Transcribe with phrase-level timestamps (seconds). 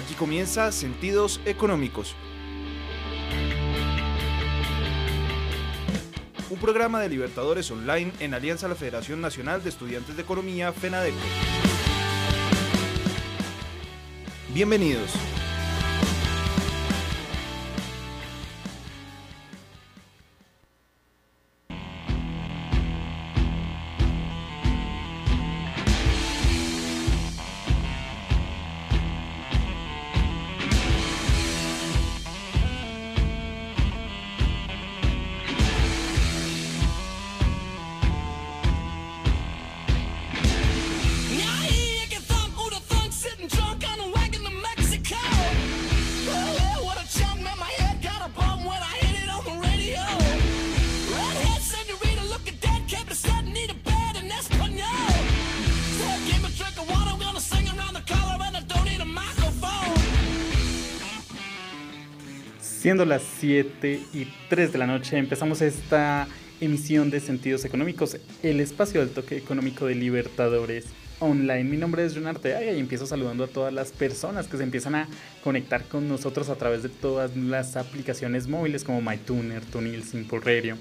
[0.00, 2.14] Aquí comienza Sentidos Económicos.
[6.48, 10.72] Un programa de Libertadores Online en alianza a la Federación Nacional de Estudiantes de Economía,
[10.72, 11.18] FENADECO.
[14.54, 15.10] Bienvenidos.
[62.90, 66.26] Siendo las 7 y 3 de la noche, empezamos esta
[66.60, 70.86] emisión de Sentidos Económicos, el espacio del toque económico de Libertadores
[71.20, 71.62] Online.
[71.62, 74.96] Mi nombre es John Arteaga y empiezo saludando a todas las personas que se empiezan
[74.96, 75.08] a
[75.44, 80.76] conectar con nosotros a través de todas las aplicaciones móviles como MyTuner, Tunil, Simple Radio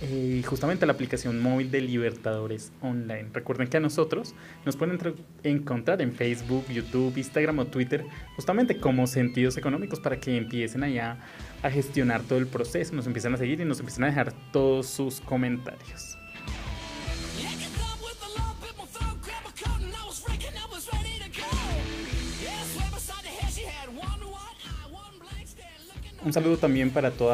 [0.00, 3.28] eh, justamente la aplicación móvil de Libertadores Online.
[3.32, 4.98] Recuerden que a nosotros nos pueden
[5.44, 8.04] encontrar en Facebook, YouTube, Instagram o Twitter,
[8.36, 11.18] justamente como sentidos económicos para que empiecen allá
[11.62, 14.86] a gestionar todo el proceso, nos empiecen a seguir y nos empiecen a dejar todos
[14.86, 16.16] sus comentarios.
[26.24, 27.32] Un saludo también para todo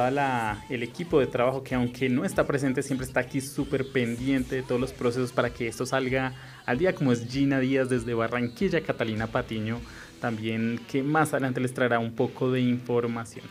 [0.71, 4.63] el equipo de trabajo que aunque no está presente siempre está aquí súper pendiente de
[4.63, 6.33] todos los procesos para que esto salga
[6.65, 9.79] al día como es Gina Díaz desde Barranquilla, Catalina Patiño
[10.23, 13.45] también que más adelante les traerá un poco de información.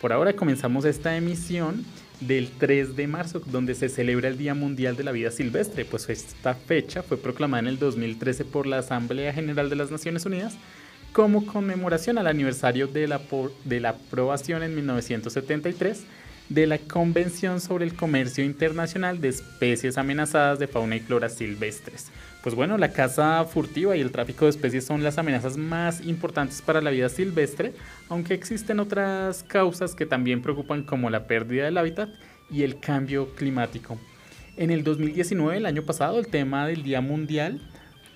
[0.00, 1.84] Por ahora comenzamos esta emisión
[2.20, 6.08] del 3 de marzo donde se celebra el Día Mundial de la Vida Silvestre, pues
[6.08, 10.56] esta fecha fue proclamada en el 2013 por la Asamblea General de las Naciones Unidas
[11.14, 13.20] como conmemoración al aniversario de la,
[13.64, 16.04] de la aprobación en 1973
[16.48, 22.10] de la Convención sobre el Comercio Internacional de Especies Amenazadas de Fauna y Flora Silvestres.
[22.42, 26.60] Pues bueno, la caza furtiva y el tráfico de especies son las amenazas más importantes
[26.60, 27.74] para la vida silvestre,
[28.08, 32.10] aunque existen otras causas que también preocupan como la pérdida del hábitat
[32.50, 34.00] y el cambio climático.
[34.56, 37.60] En el 2019, el año pasado, el tema del Día Mundial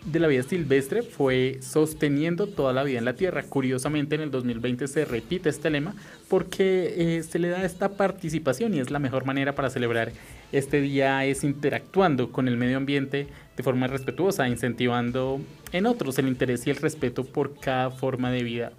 [0.04, 3.42] de la vida silvestre fue sosteniendo toda la vida en la Tierra.
[3.42, 5.94] Curiosamente, en el 2020 se repite este lema
[6.28, 10.12] porque eh, se le da esta participación y es la mejor manera para celebrar
[10.53, 13.26] este día es interactuando con el medio ambiente
[13.56, 15.41] de forma respetuosa, incentivando
[15.72, 18.72] en otros el interés y el respeto por cada forma de vida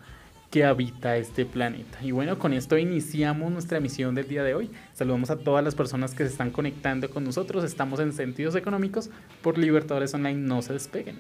[0.50, 2.00] que habita este planeta.
[2.02, 4.72] Y bueno, con esto iniciamos nuestra misión del día de hoy.
[4.94, 7.64] Saludamos a todas las personas que se están conectando con nosotros.
[7.64, 9.10] Estamos en Sentidos Económicos
[9.44, 10.40] por Libertadores Online.
[10.40, 11.18] No se despeguen.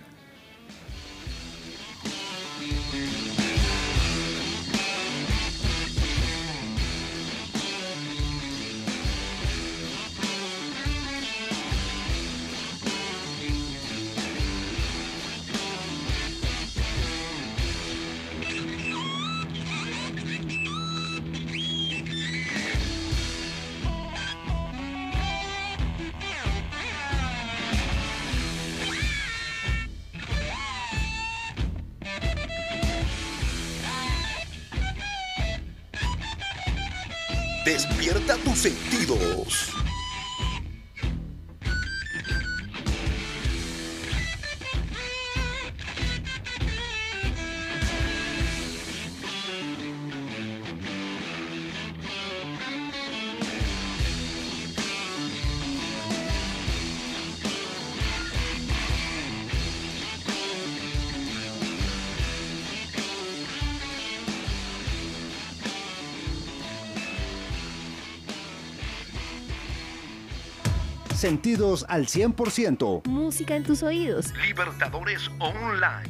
[71.40, 73.08] Sentidos al 100%.
[73.08, 74.34] Música en tus oídos.
[74.46, 76.03] Libertadores Online.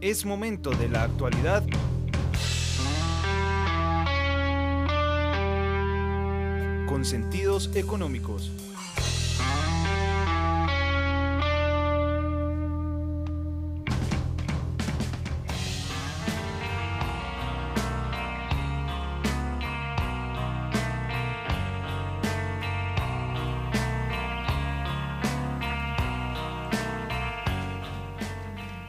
[0.00, 1.62] Es momento de la actualidad.
[6.86, 8.71] Con sentidos económicos.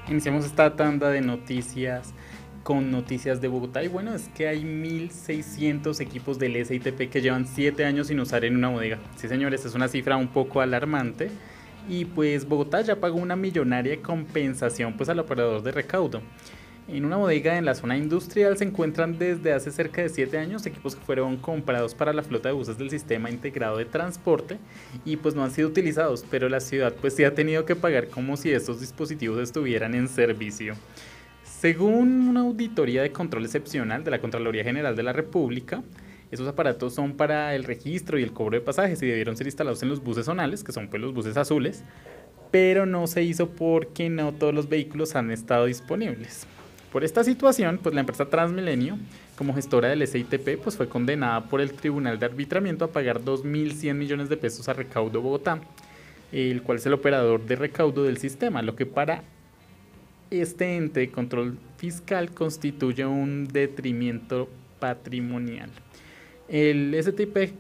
[0.10, 2.14] Iniciamos esta tanda de noticias
[2.64, 7.48] con noticias de Bogotá y bueno, es que hay 1600 equipos del SITP que llevan
[7.48, 9.00] 7 años sin usar en una bodega.
[9.16, 11.32] Sí señores, es una cifra un poco alarmante
[11.88, 16.22] y pues Bogotá ya pagó una millonaria compensación pues al operador de recaudo.
[16.86, 20.66] En una bodega en la zona industrial se encuentran desde hace cerca de 7 años
[20.66, 24.58] equipos que fueron comprados para la flota de buses del sistema integrado de transporte
[25.06, 28.10] y pues no han sido utilizados, pero la ciudad pues sí ha tenido que pagar
[28.10, 30.76] como si estos dispositivos estuvieran en servicio.
[31.46, 35.82] Según una auditoría de control excepcional de la Contraloría General de la República,
[36.32, 39.82] esos aparatos son para el registro y el cobro de pasajes y debieron ser instalados
[39.84, 41.86] en los buses zonales, que son pues los buses azules,
[42.52, 46.46] pero no se hizo porque no todos los vehículos han estado disponibles.
[46.94, 49.00] Por esta situación, pues la empresa Transmilenio,
[49.36, 53.96] como gestora del SITP, pues fue condenada por el Tribunal de Arbitramiento a pagar 2.100
[53.96, 55.60] millones de pesos a Recaudo Bogotá,
[56.32, 59.24] el cual es el operador de recaudo del sistema, lo que para
[60.30, 64.48] este ente de control fiscal constituye un detrimento
[64.80, 65.72] patrimonial.
[66.48, 67.56] El SITP,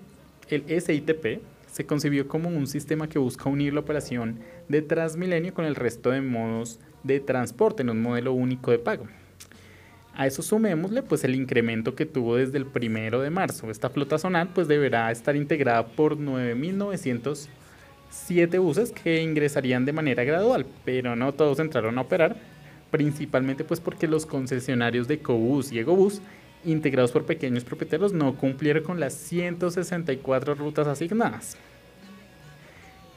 [0.49, 1.41] el SITP
[1.71, 6.11] se concibió como un sistema que busca unir la operación de Transmilenio con el resto
[6.11, 9.07] de modos de transporte en un modelo único de pago.
[10.15, 13.71] A eso sumémosle pues el incremento que tuvo desde el primero de marzo.
[13.71, 20.67] Esta flota zonal pues deberá estar integrada por 9.907 buses que ingresarían de manera gradual,
[20.85, 22.35] pero no todos entraron a operar,
[22.91, 26.21] principalmente pues porque los concesionarios de Cobus y Egobus
[26.63, 31.57] integrados por pequeños propietarios no cumplieron con las 164 rutas asignadas.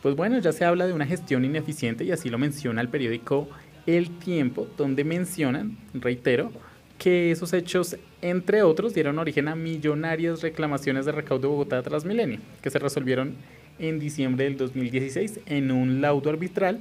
[0.02, 3.50] Pues bueno, ya se habla de una gestión ineficiente y así lo menciona el periódico
[3.86, 6.52] El Tiempo, donde mencionan, reitero,
[6.98, 12.04] que esos hechos, entre otros, dieron origen a millonarias reclamaciones de recaudo de Bogotá tras
[12.04, 13.34] milenio, que se resolvieron
[13.78, 16.80] en diciembre del 2016 en un laudo arbitral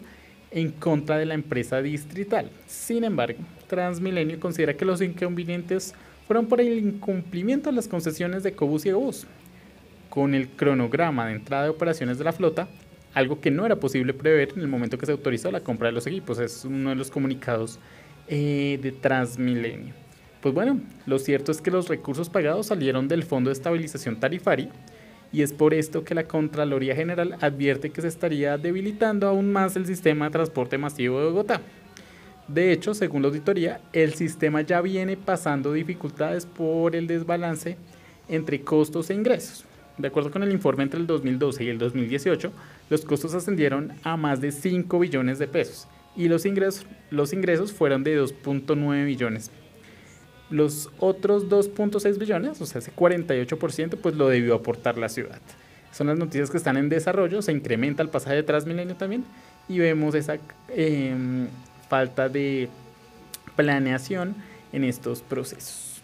[0.52, 2.50] en contra de la empresa distrital.
[2.66, 5.94] Sin embargo, Transmilenio considera que los inconvenientes
[6.28, 9.28] fueron por el incumplimiento de las concesiones de Cobus y Egobus,
[10.10, 12.70] con el cronograma de entrada de operaciones de la flota,
[13.14, 15.94] algo que no era posible prever en el momento que se autorizó la compra de
[15.94, 16.40] los equipos.
[16.40, 17.80] Es uno de los comunicados
[18.28, 20.05] eh, de Transmilenio.
[20.46, 24.70] Pues bueno, lo cierto es que los recursos pagados salieron del Fondo de Estabilización Tarifaria
[25.34, 29.76] y es por esto que la Contraloría General advierte que se estaría debilitando aún más
[29.76, 31.62] el sistema de transporte masivo de Bogotá.
[32.48, 37.76] De hecho, según la auditoría, el sistema ya viene pasando dificultades por el desbalance
[38.30, 39.66] entre costos e ingresos.
[39.98, 42.52] De acuerdo con el informe entre el 2012 y el 2018,
[42.92, 47.74] los costos ascendieron a más de 5 billones de pesos y los ingresos, los ingresos
[47.74, 49.50] fueron de 2.9 billones
[50.50, 55.40] los otros 2.6 billones, o sea, ese 48%, pues lo debió aportar la ciudad.
[55.92, 59.24] Son las noticias que están en desarrollo, se incrementa el pasaje de Transmilenio también
[59.70, 60.38] y vemos esa
[60.70, 61.48] em,
[61.90, 62.70] falta de
[63.56, 64.36] planeación
[64.74, 65.95] en estos procesos.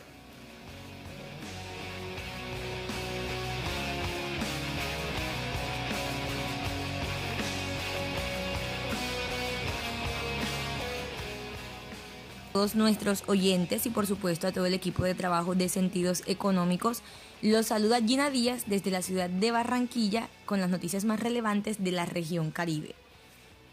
[12.52, 17.02] Todos nuestros oyentes y por supuesto a todo el equipo de trabajo de Sentidos Económicos.
[17.42, 21.92] Los saluda Gina Díaz desde la ciudad de Barranquilla con las noticias más relevantes de
[21.92, 22.96] la región Caribe.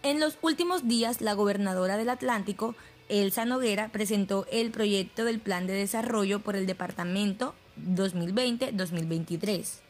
[0.03, 2.77] En los últimos días, la gobernadora del Atlántico,
[3.09, 7.55] Elsa Noguera, presentó el proyecto del Plan de Desarrollo por el Departamento
[7.85, 9.88] 2020-2023.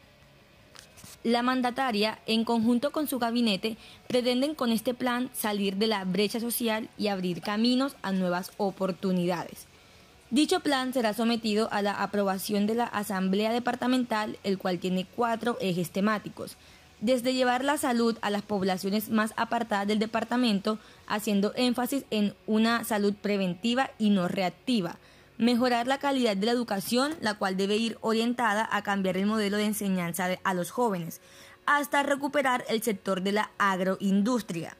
[1.23, 3.75] La mandataria, en conjunto con su gabinete,
[4.07, 9.67] pretenden con este plan salir de la brecha social y abrir caminos a nuevas oportunidades.
[10.31, 15.57] Dicho plan será sometido a la aprobación de la Asamblea Departamental, el cual tiene cuatro
[15.59, 16.55] ejes temáticos,
[17.01, 22.85] desde llevar la salud a las poblaciones más apartadas del departamento, haciendo énfasis en una
[22.85, 24.97] salud preventiva y no reactiva,
[25.39, 29.55] mejorar la calidad de la educación, la cual debe ir orientada a cambiar el modelo
[29.55, 31.21] de enseñanza a los jóvenes,
[31.65, 34.75] hasta recuperar el sector de la agroindustria.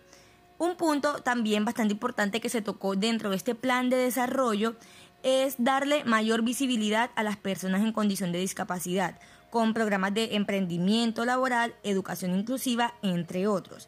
[0.57, 4.75] Un punto también bastante importante que se tocó dentro de este plan de desarrollo
[5.23, 9.17] es darle mayor visibilidad a las personas en condición de discapacidad,
[9.49, 13.87] con programas de emprendimiento laboral, educación inclusiva, entre otros.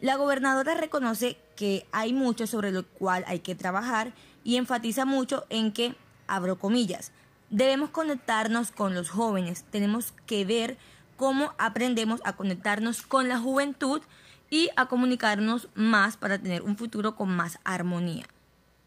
[0.00, 5.44] La gobernadora reconoce que hay mucho sobre lo cual hay que trabajar y enfatiza mucho
[5.48, 5.94] en que
[6.28, 7.12] abro comillas.
[7.50, 10.76] Debemos conectarnos con los jóvenes, tenemos que ver
[11.16, 14.02] cómo aprendemos a conectarnos con la juventud
[14.50, 18.26] y a comunicarnos más para tener un futuro con más armonía.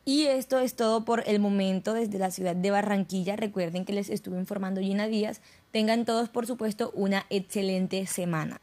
[0.03, 3.35] Y esto es todo por el momento desde la ciudad de Barranquilla.
[3.35, 5.41] Recuerden que les estuve informando Gina Díaz.
[5.71, 8.59] Tengan todos, por supuesto, una excelente semana.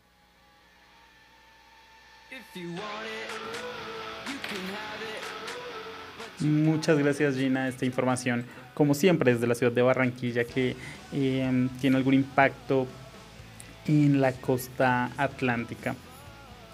[6.40, 8.46] Muchas gracias Gina, esta información,
[8.78, 10.76] como siempre desde la ciudad de Barranquilla, que
[11.12, 12.86] eh, tiene algún impacto
[13.88, 15.96] en la costa atlántica.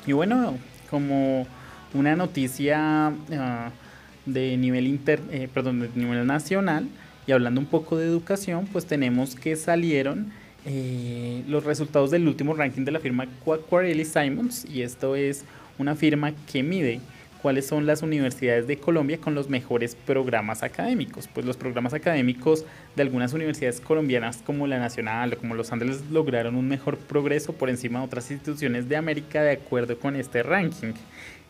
[0.07, 0.59] Y bueno,
[0.91, 1.47] como
[1.95, 6.89] una noticia uh, de nivel inter, eh, perdón, de nivel nacional
[7.27, 10.31] y hablando un poco de educación, pues tenemos que salieron
[10.67, 15.47] eh, los resultados del último ranking de la firma Quarelli Simons y esto es
[15.79, 17.01] una firma que mide
[17.45, 21.29] cuáles son las universidades de Colombia con los mejores programas académicos.
[21.29, 22.65] Pues los programas académicos
[22.97, 27.53] de algunas universidades colombianas como la Nacional o como los Andes lograron un mejor progreso
[27.53, 30.95] por encima de otras instituciones de América de acuerdo con este ranking.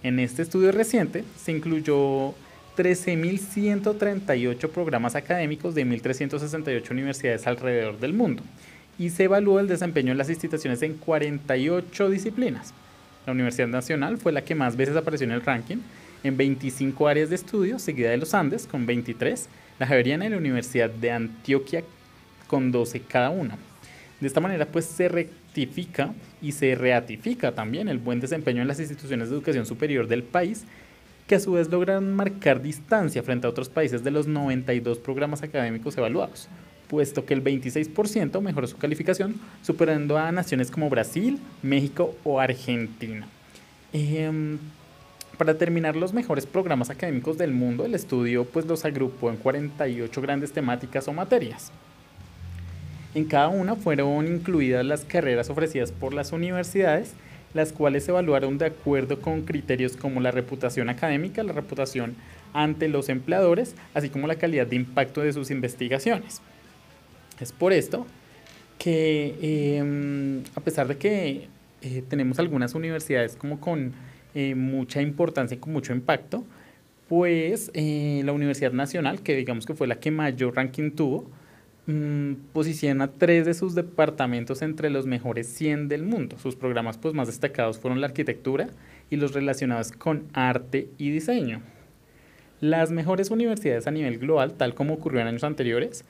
[0.03, 2.35] En este estudio reciente se incluyó
[2.77, 8.43] 13.138 programas académicos de 1.368 universidades alrededor del mundo
[8.99, 12.75] y se evaluó el desempeño de las instituciones en 48 disciplinas.
[13.27, 15.79] La Universidad Nacional fue la que más veces apareció en el ranking,
[16.23, 20.37] en 25 áreas de estudio, seguida de los Andes con 23, la Javeriana y la
[20.37, 21.83] Universidad de Antioquia
[22.47, 23.57] con 12 cada una.
[24.21, 26.13] De esta manera pues se rectifica
[26.43, 30.65] y se reatifica también el buen desempeño en las instituciones de educación superior del país,
[31.27, 35.43] que a su vez logran marcar distancia frente a otros países de los 92 programas
[35.43, 36.49] académicos evaluados
[36.89, 43.27] puesto que el 26% mejoró su calificación, superando a naciones como Brasil, México o Argentina.
[43.93, 44.59] Em,
[45.39, 50.21] para terminar los mejores programas académicos del mundo, el estudio pues, los agrupó en 48
[50.21, 51.73] grandes temáticas o materias.
[53.15, 57.15] En cada una fueron incluidas las carreras ofrecidas por las universidades,
[57.53, 62.17] las cuales se evaluaron de acuerdo con criterios como la reputación académica, la reputación
[62.53, 66.41] ante los empleadores, así como la calidad de impacto de sus investigaciones.
[67.41, 68.07] Es por esto
[68.79, 71.49] que em, a pesar de que
[71.83, 73.93] eh, tenemos algunas universidades como con
[74.35, 76.45] eh, mucha importancia y con mucho impacto,
[77.09, 81.31] pues eh, la Universidad Nacional, que digamos que fue la que mayor ranking tuvo,
[81.87, 86.39] mm, posiciona tres de sus departamentos entre los mejores 100 del mundo.
[86.39, 88.69] Sus programas pues, más destacados fueron la arquitectura
[89.11, 91.61] y los relacionados con arte y diseño.
[92.61, 96.05] Las mejores universidades a nivel global, tal como ocurrió en años anteriores,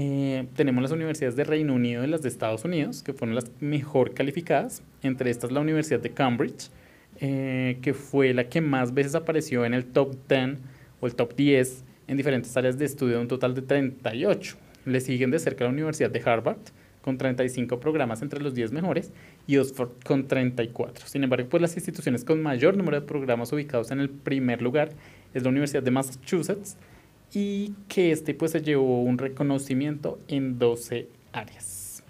[0.00, 3.50] eh, tenemos las universidades de Reino Unido y las de Estados Unidos, que fueron las
[3.58, 4.84] mejor calificadas.
[5.02, 6.70] Entre estas la Universidad de Cambridge,
[7.20, 10.60] eh, que fue la que más veces apareció en el top 10
[11.00, 14.56] o el top 10 en diferentes áreas de estudio, un total de 38.
[14.84, 16.58] Le siguen de cerca la Universidad de Harvard,
[17.02, 19.10] con 35 programas entre los 10 mejores,
[19.48, 21.08] y Oxford con 34.
[21.08, 24.90] Sin embargo, pues las instituciones con mayor número de programas ubicados en el primer lugar
[25.34, 26.76] es la Universidad de Massachusetts,
[27.32, 32.02] y que este pues se llevó un reconocimiento en 12 áreas.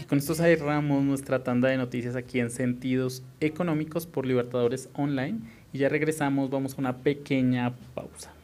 [0.00, 5.40] Y con esto cerramos nuestra tanda de noticias aquí en Sentidos Económicos por Libertadores Online
[5.72, 8.35] y ya regresamos, vamos a una pequeña pausa.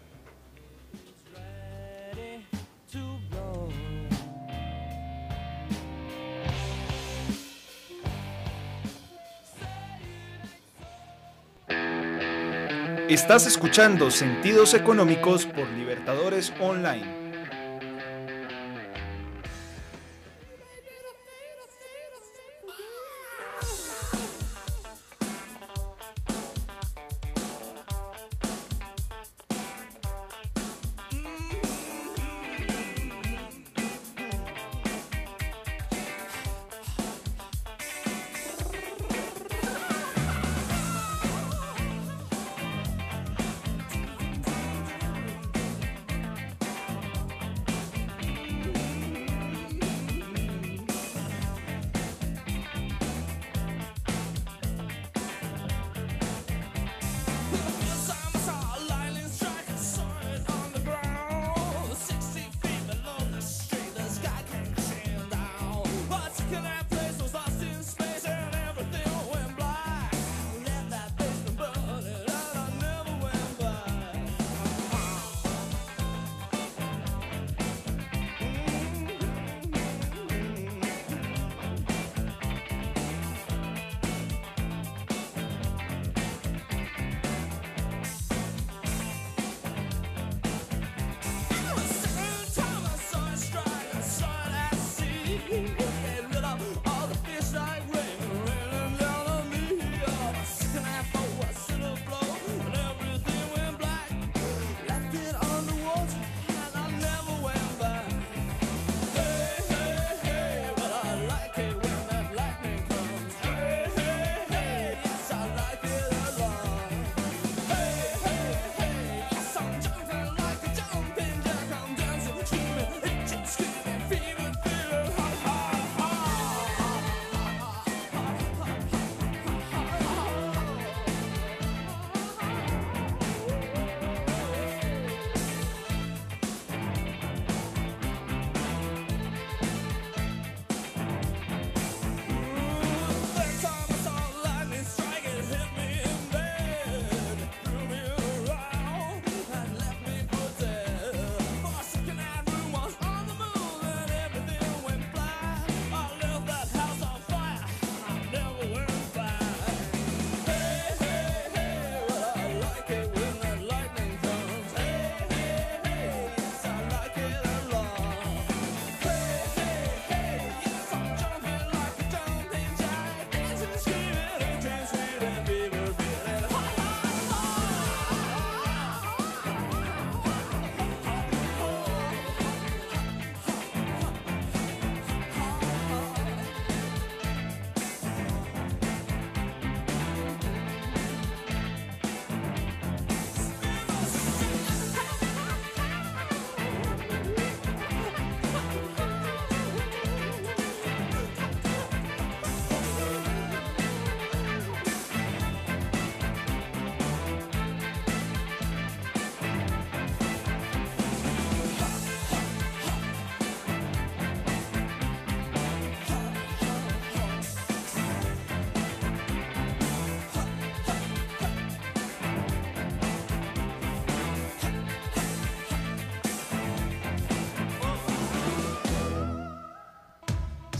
[13.12, 17.21] Estás escuchando Sentidos Económicos por Libertadores Online.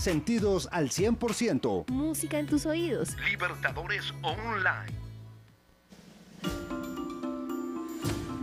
[0.03, 1.88] Sentidos al 100%.
[1.88, 3.11] Música en tus oídos.
[3.31, 4.91] Libertadores Online.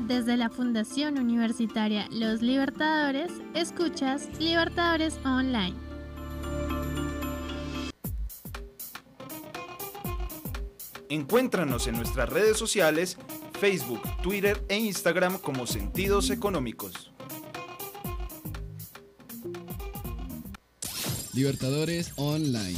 [0.08, 5.76] Desde la Fundación Universitaria Los Libertadores, escuchas Libertadores Online.
[11.10, 13.18] Encuéntranos en nuestras redes sociales,
[13.60, 17.12] Facebook, Twitter e Instagram como Sentidos Económicos.
[21.40, 22.78] Libertadores Online.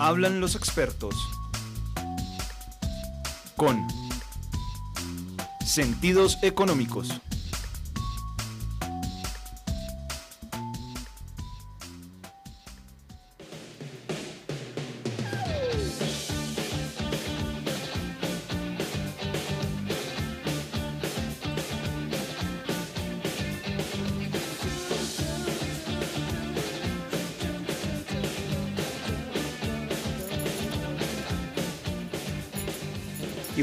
[0.00, 1.14] Hablan los expertos.
[3.54, 3.86] Con
[5.64, 7.20] Sentidos Económicos.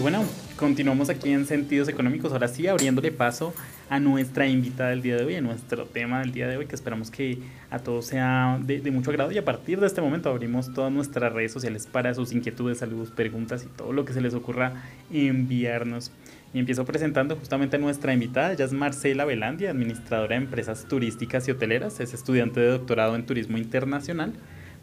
[0.03, 0.25] Bueno,
[0.57, 3.53] continuamos aquí en Sentidos Económicos, ahora sí abriéndole paso
[3.89, 6.75] a nuestra invitada del día de hoy, a nuestro tema del día de hoy, que
[6.75, 7.37] esperamos que
[7.71, 11.31] a todos sea de, mucho agrado y a partir de este momento abrimos todas nuestras
[11.31, 14.73] redes sociales para sus inquietudes, saludos, preguntas y todo lo que se les ocurra
[15.09, 16.11] enviarnos.
[16.53, 21.47] Y empiezo presentando justamente a nuestra invitada, ella es Marcela Velandia, administradora de empresas turísticas
[21.47, 24.33] y hoteleras, es estudiante de doctorado en turismo internacional,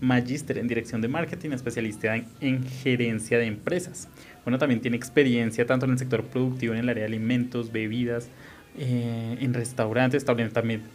[0.00, 4.08] magíster en dirección de marketing, especialista en, en gerencia de empresas.
[4.44, 8.28] Bueno, también tiene experiencia tanto en el sector productivo, en el área de alimentos, bebidas,
[8.78, 10.50] eh, en restaurantes, también,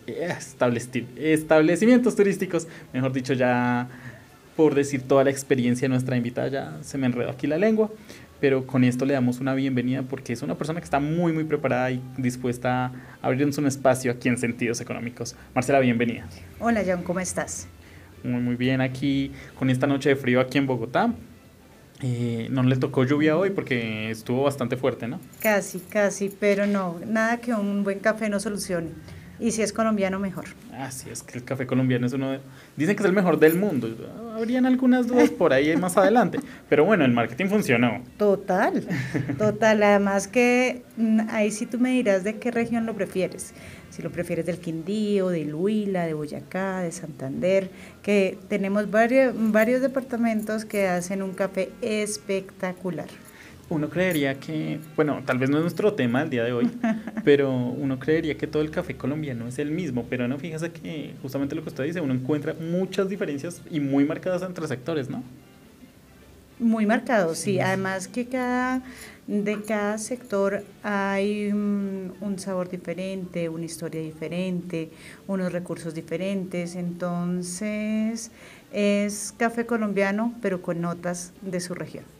[0.08, 3.88] eh, estableci- establecimientos turísticos, mejor dicho, ya
[4.55, 7.91] por decir toda la experiencia de nuestra invitada, ya se me enredó aquí la lengua,
[8.39, 11.43] pero con esto le damos una bienvenida porque es una persona que está muy, muy
[11.43, 15.36] preparada y dispuesta a abrirnos un espacio aquí en Sentidos Económicos.
[15.53, 16.25] Marcela, bienvenida.
[16.60, 17.67] Hola John, ¿cómo estás?
[18.23, 21.13] Muy, muy bien aquí con esta noche de frío aquí en Bogotá.
[22.08, 25.20] Eh, no le tocó lluvia hoy porque estuvo bastante fuerte, ¿no?
[25.39, 28.89] Casi, casi, pero no, nada que un buen café no solucione.
[29.39, 30.45] Y si es colombiano, mejor.
[30.74, 32.39] Así es que el café colombiano es uno de...
[32.78, 33.89] Dicen que es el mejor del mundo.
[34.36, 36.39] Habrían algunas dudas por ahí más adelante.
[36.69, 38.02] Pero bueno, el marketing funcionó.
[38.17, 38.86] Total,
[39.38, 39.84] total.
[39.84, 43.54] Además que mm, ahí sí tú me dirás de qué región lo prefieres.
[43.89, 47.69] Si lo prefieres del Quindío, del Huila, de Boyacá, de Santander,
[48.02, 53.08] que tenemos varios, varios departamentos que hacen un café espectacular.
[53.67, 56.69] Uno creería que, bueno, tal vez no es nuestro tema el día de hoy,
[57.23, 61.13] pero uno creería que todo el café colombiano es el mismo, pero no, fíjese que
[61.21, 65.23] justamente lo que usted dice, uno encuentra muchas diferencias y muy marcadas entre sectores, ¿no?
[66.60, 67.60] Muy marcado, sí.
[67.60, 68.82] Además que cada,
[69.28, 74.89] de cada sector hay un, un sabor diferente, una historia diferente,
[75.28, 76.75] unos recursos diferentes.
[76.75, 78.32] Entonces
[78.71, 82.14] es café colombiano, pero con notas de su región.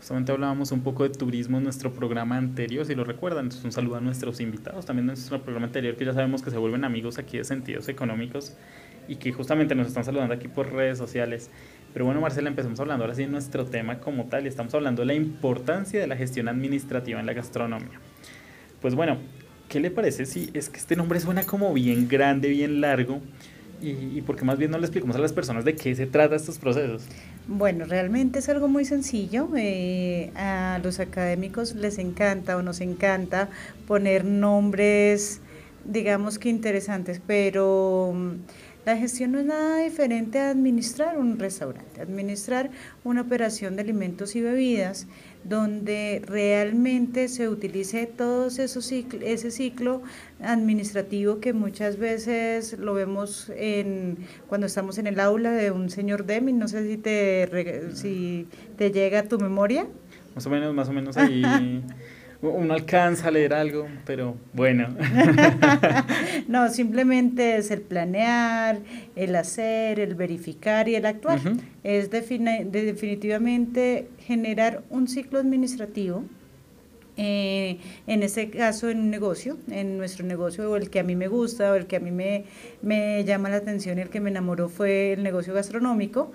[0.00, 3.44] Justamente hablábamos un poco de turismo en nuestro programa anterior, si lo recuerdan.
[3.44, 6.50] Entonces, un saludo a nuestros invitados también en nuestro programa anterior, que ya sabemos que
[6.50, 8.56] se vuelven amigos aquí de Sentidos Económicos
[9.08, 11.50] y que justamente nos están saludando aquí por redes sociales.
[11.92, 15.02] Pero bueno, Marcela, empezamos hablando ahora sí de nuestro tema como tal y estamos hablando
[15.02, 18.00] de la importancia de la gestión administrativa en la gastronomía.
[18.80, 19.18] Pues bueno,
[19.68, 23.20] ¿qué le parece si es que este nombre suena como bien grande, bien largo?
[23.80, 26.36] Y, y porque más bien no le explicamos a las personas de qué se trata
[26.36, 27.02] estos procesos.
[27.46, 29.48] Bueno, realmente es algo muy sencillo.
[29.56, 33.48] Eh, a los académicos les encanta o nos encanta
[33.86, 35.40] poner nombres,
[35.84, 38.30] digamos que interesantes, pero mm,
[38.86, 42.70] la gestión no es nada diferente a administrar un restaurante, administrar
[43.04, 45.06] una operación de alimentos y bebidas
[45.44, 50.02] donde realmente se utilice todo ciclo, ese ciclo
[50.40, 56.26] administrativo que muchas veces lo vemos en, cuando estamos en el aula de un señor
[56.26, 59.86] Deming, no sé si te, si te llega a tu memoria.
[60.34, 61.42] Más o menos, más o menos ahí
[62.42, 64.88] uno alcanza a leer algo, pero bueno.
[66.48, 68.78] no, simplemente es el planear,
[69.14, 71.38] el hacer, el verificar y el actuar.
[71.40, 71.60] Uh -huh.
[71.84, 76.24] Es defini de definitivamente generar un ciclo administrativo.
[77.16, 81.16] Eh, en este caso en un negocio, en nuestro negocio o el que a mí
[81.16, 82.44] me gusta o el que a mí me,
[82.80, 86.32] me llama la atención el que me enamoró fue el negocio gastronómico,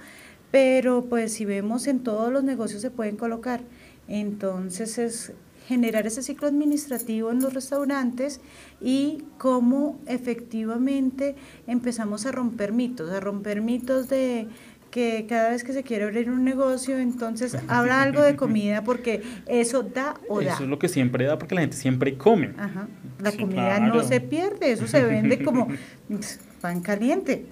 [0.52, 3.62] pero pues si vemos en todos los negocios se pueden colocar,
[4.08, 5.34] entonces es
[5.68, 8.42] generar ese ciclo administrativo en los restaurantes
[8.82, 11.36] y cómo efectivamente
[11.68, 14.48] empezamos a romper mitos, a romper mitos de
[14.92, 19.22] que cada vez que se quiere abrir un negocio, entonces habrá algo de comida porque
[19.48, 20.54] eso da o da.
[20.54, 22.54] Eso es lo que siempre da porque la gente siempre come.
[22.58, 22.88] Ajá.
[23.20, 23.94] La Sí, comida claro.
[23.96, 25.68] no se pierde, eso se vende como
[26.62, 27.46] pan caliente,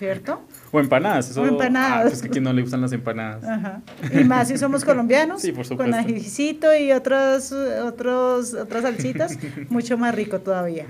[0.00, 0.40] ¿cierto?
[0.72, 1.28] O empanadas.
[1.30, 2.06] Eso, O empanadas.
[2.06, 3.44] Ah, pues que a quien no le gustan las empanadas.
[3.44, 3.82] Ajá.
[4.18, 5.96] Y más si somos colombianos, Sí, por con supuesto.
[5.96, 10.86] ajicito y otros, otros, otras salsitas, mucho más rico todavía.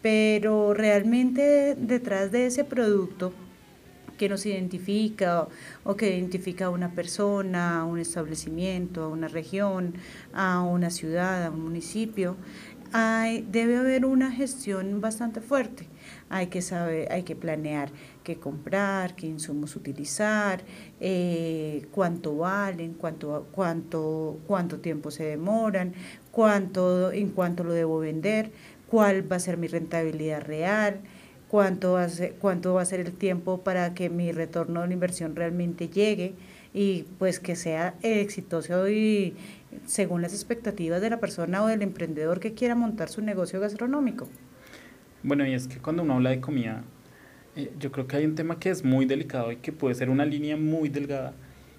[0.00, 3.34] Pero realmente detrás de ese producto
[4.16, 5.48] que nos identifica o,
[5.84, 9.92] o que identifica a una persona, a un establecimiento, a una región,
[10.32, 12.36] a una ciudad, a un municipio,
[12.92, 15.86] hay, debe haber una gestión bastante fuerte.
[16.28, 17.90] Hay que saber, hay que planear
[18.22, 20.62] qué comprar, qué insumos utilizar,
[21.00, 25.94] eh, cuánto valen, cuánto, cuánto, cuánto tiempo se demoran,
[26.30, 28.50] cuánto, en cuánto lo debo vender,
[28.88, 31.00] cuál va a ser mi rentabilidad real,
[31.48, 34.88] cuánto va a ser, cuánto va a ser el tiempo para que mi retorno de
[34.88, 36.34] la inversión realmente llegue
[36.72, 39.34] y pues que sea exitoso y
[39.86, 44.28] según las expectativas de la persona o del emprendedor que quiera montar su negocio gastronómico.
[45.22, 46.82] Bueno, y es que cuando uno habla de comida,
[47.62, 50.10] eh, yo creo que hay un tema que es muy delicado y que puede ser
[50.10, 51.32] una línea muy delgada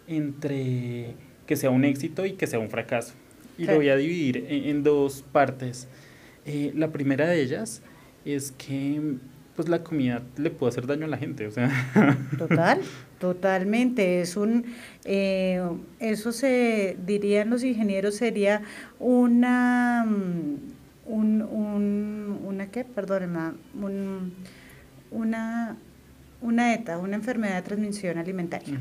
[0.07, 1.15] entre
[1.45, 3.13] que sea un éxito y que sea un fracaso.
[3.57, 5.87] Y lo voy a dividir en, en dos partes.
[6.45, 7.81] Eh, la primera de ellas
[8.25, 9.17] es que
[9.55, 11.69] pues la comida le puede hacer daño a la gente, o sea,
[12.37, 12.79] Total,
[13.19, 14.21] totalmente.
[14.21, 14.65] Es un,
[15.03, 15.61] eh,
[15.99, 18.61] eso se dirían los ingenieros sería
[18.99, 24.33] una, mm, un, un, una qué, perdónenme, un,
[25.11, 25.77] una,
[26.41, 28.79] una ETA, una enfermedad de transmisión alimentaria.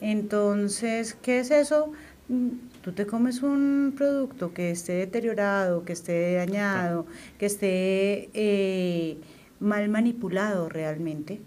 [0.00, 1.92] Entonces, ¿qué es eso?
[2.28, 2.50] Mm,
[2.84, 7.06] Tú te comes un producto que esté deteriorado, que esté dañado,
[7.38, 9.16] que esté eh,
[9.58, 11.40] mal manipulado realmente,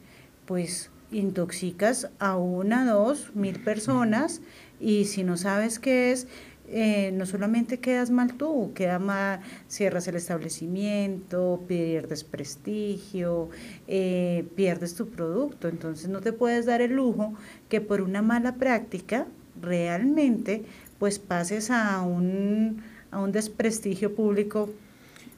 [0.48, 4.42] pues intoxicas a una, dos, mil personas
[4.80, 6.28] y si no sabes qué es,
[6.70, 13.50] eh, no solamente quedas mal tú, queda mal, cierras el establecimiento, pierdes prestigio,
[13.88, 15.68] eh, pierdes tu producto.
[15.70, 17.34] Entonces no te puedes dar el lujo
[17.70, 19.28] que por una mala práctica
[19.62, 20.64] realmente
[21.00, 24.70] pues pases a un, a un desprestigio público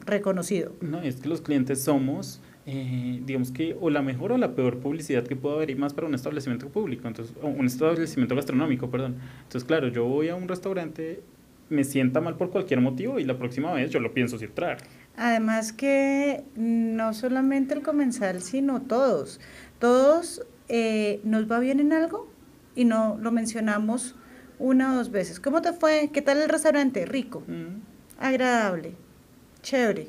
[0.06, 0.74] reconocido.
[0.82, 4.78] No, es que los clientes somos, eh, digamos que, o la mejor o la peor
[4.80, 9.16] publicidad que puede haber, y más para un establecimiento público, entonces, un establecimiento gastronómico, perdón.
[9.44, 11.22] Entonces, claro, yo voy a un restaurante,
[11.70, 14.78] me sienta mal por cualquier motivo y la próxima vez yo lo pienso si entrar.
[15.18, 19.40] Además que no solamente el comensal, sino todos.
[19.80, 22.28] Todos eh, nos va bien en algo
[22.76, 24.16] y no lo mencionamos
[24.60, 25.40] una o dos veces.
[25.40, 26.10] ¿Cómo te fue?
[26.14, 27.06] ¿Qué tal el restaurante?
[27.06, 27.82] Rico, Mm.
[28.20, 28.94] agradable,
[29.62, 30.08] chévere.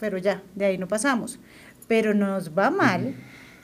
[0.00, 1.40] Pero ya, de ahí no pasamos.
[1.88, 3.14] Pero nos va mal.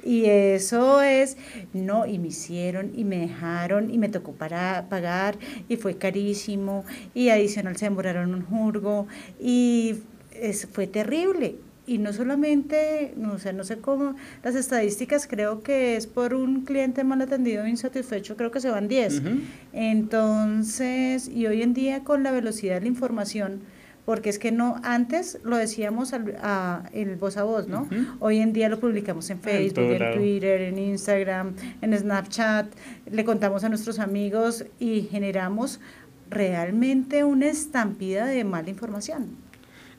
[0.05, 1.39] Y eso es,
[1.73, 6.85] no, y me hicieron, y me dejaron, y me tocó para pagar, y fue carísimo,
[7.15, 9.07] y adicional se demoraron un jurgo,
[9.41, 9.95] y
[10.39, 11.57] es, fue terrible.
[11.87, 16.65] Y no solamente, no sé, no sé cómo, las estadísticas creo que es por un
[16.65, 19.21] cliente mal atendido insatisfecho, creo que se van 10.
[19.21, 19.41] Ujú.
[19.73, 23.61] Entonces, y hoy en día con la velocidad de la información,
[24.05, 27.89] porque es que no, antes lo decíamos al, a, el voz a voz, ¿no?
[28.21, 30.15] Hoy en día lo publicamos en Facebook, en.
[30.15, 32.67] Twitter, en Instagram, en Snapchat,
[33.11, 35.81] le contamos a nuestros amigos y generamos
[36.29, 39.43] realmente una estampida de mala información.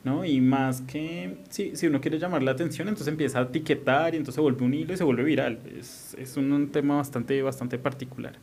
[0.04, 0.24] ¿no?
[0.24, 4.18] Y más que, si, si uno quiere llamar la atención, entonces empieza a etiquetar y
[4.18, 5.58] entonces se vuelve un hilo y se vuelve viral.
[5.76, 8.34] Es, es un, un tema bastante, bastante particular.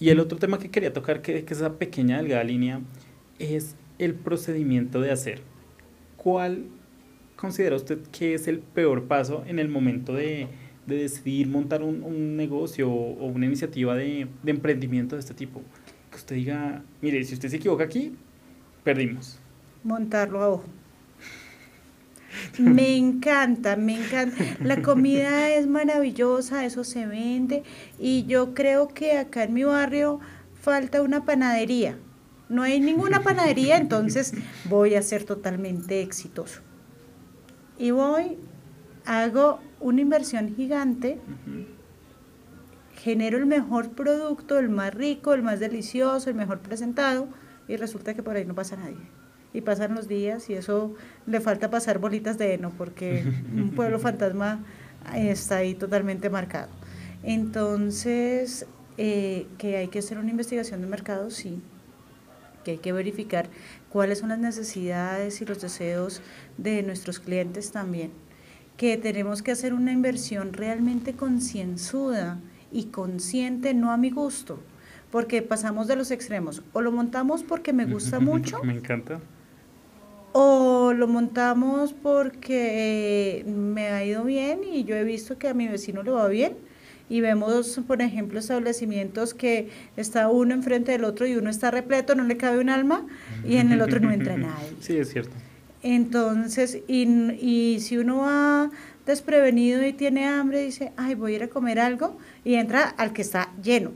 [0.00, 2.80] Y el otro tema que quería tocar, que, que es esa pequeña delgada línea,
[3.38, 5.42] es el procedimiento de hacer.
[6.16, 6.66] ¿Cuál
[7.36, 10.48] considera usted que es el peor paso en el momento de,
[10.86, 15.62] de decidir montar un, un negocio o, una iniciativa de, de emprendimiento de este tipo?
[16.10, 18.14] Que usted diga, mire, si usted se equivoca aquí,
[18.84, 19.40] perdimos.
[19.82, 20.64] montarlo a ojo.
[22.58, 24.36] Me encanta, me encanta.
[24.62, 27.62] La comida es maravillosa, eso se vende
[27.98, 30.20] y yo creo que acá en mi barrio
[30.54, 31.98] falta una panadería.
[32.48, 34.32] No hay ninguna panadería, entonces
[34.68, 36.60] voy a ser totalmente exitoso.
[37.78, 38.38] Y voy,
[39.04, 41.18] hago una inversión gigante,
[42.96, 47.28] genero el mejor producto, el más rico, el más delicioso, el mejor presentado
[47.68, 48.96] y resulta que por ahí no pasa nadie.
[49.52, 50.94] Y pasan los días y eso
[51.26, 54.64] le falta pasar bolitas de heno porque un pueblo fantasma
[55.14, 56.68] está ahí totalmente marcado.
[57.22, 58.66] Entonces,
[58.98, 61.60] eh, que hay que hacer una investigación de mercado, sí,
[62.66, 63.48] que hay que verificar
[63.90, 66.20] cuáles son las necesidades y los deseos
[66.58, 68.10] de nuestros clientes también,
[68.76, 72.40] que tenemos que hacer una inversión realmente concienzuda
[72.72, 74.58] y consciente, no a mi gusto,
[75.12, 76.64] porque pasamos de los extremos.
[76.72, 78.60] O lo montamos porque me gusta mucho.
[78.64, 79.20] me encanta.
[80.32, 85.68] O lo montamos porque me ha ido bien y yo he visto que a mi
[85.68, 86.56] vecino le va bien.
[87.08, 92.14] Y vemos, por ejemplo, establecimientos que está uno enfrente del otro y uno está repleto,
[92.14, 93.06] no le cabe un alma,
[93.44, 94.72] y en el otro no entra nadie.
[94.80, 95.30] Sí, es cierto.
[95.82, 97.04] Entonces, y,
[97.40, 98.70] y si uno va
[99.06, 103.12] desprevenido y tiene hambre, dice, ay, voy a ir a comer algo, y entra al
[103.12, 103.92] que está lleno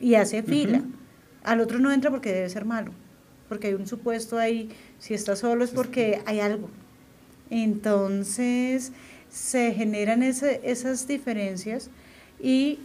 [0.00, 0.82] y hace fila.
[1.44, 2.92] Al otro no entra porque debe ser malo,
[3.48, 6.68] porque hay un supuesto ahí, si está solo es porque hay algo.
[7.50, 8.92] Entonces,
[9.30, 11.90] se generan ese, esas diferencias
[12.40, 12.78] y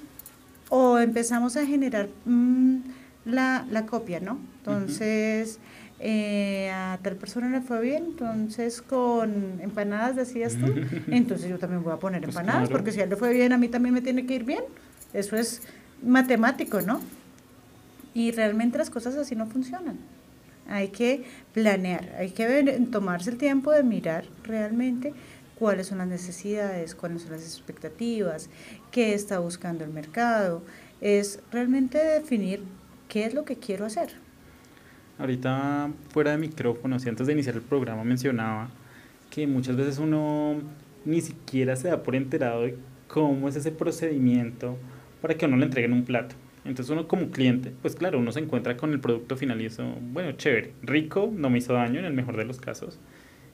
[0.69, 2.77] o empezamos a generar mm,
[3.25, 4.39] la, la, copia, ¿no?
[4.59, 5.59] Entonces,
[5.99, 10.73] eh, a tal persona le fue bien, entonces con empanadas decías tú,
[11.11, 13.53] entonces yo también voy a poner pues empanadas, porque si a él le fue bien,
[13.53, 14.63] a mí también me tiene que ir bien.
[15.13, 15.61] Eso es
[16.01, 17.01] matemático, ¿no?
[18.13, 19.99] Y realmente las cosas así no funcionan.
[20.67, 25.13] Hay que planear, hay que tomarse el tiempo de mirar realmente
[25.61, 28.49] cuáles son las necesidades, cuáles son las expectativas,
[28.91, 30.61] qué está buscando el mercado.
[30.99, 32.61] Es realmente definir
[33.07, 34.11] qué es lo que quiero hacer.
[35.17, 38.69] Ahorita fuera de micrófonos y antes de iniciar el programa mencionaba
[39.29, 40.61] que muchas veces uno
[41.05, 42.77] ni siquiera se da por enterado de
[43.07, 44.77] cómo es ese procedimiento
[45.21, 46.35] para que uno le entreguen un plato.
[46.63, 49.83] Entonces uno como cliente, pues claro, uno se encuentra con el producto final y eso,
[50.01, 52.99] bueno, chévere, rico, no me hizo daño en el mejor de los casos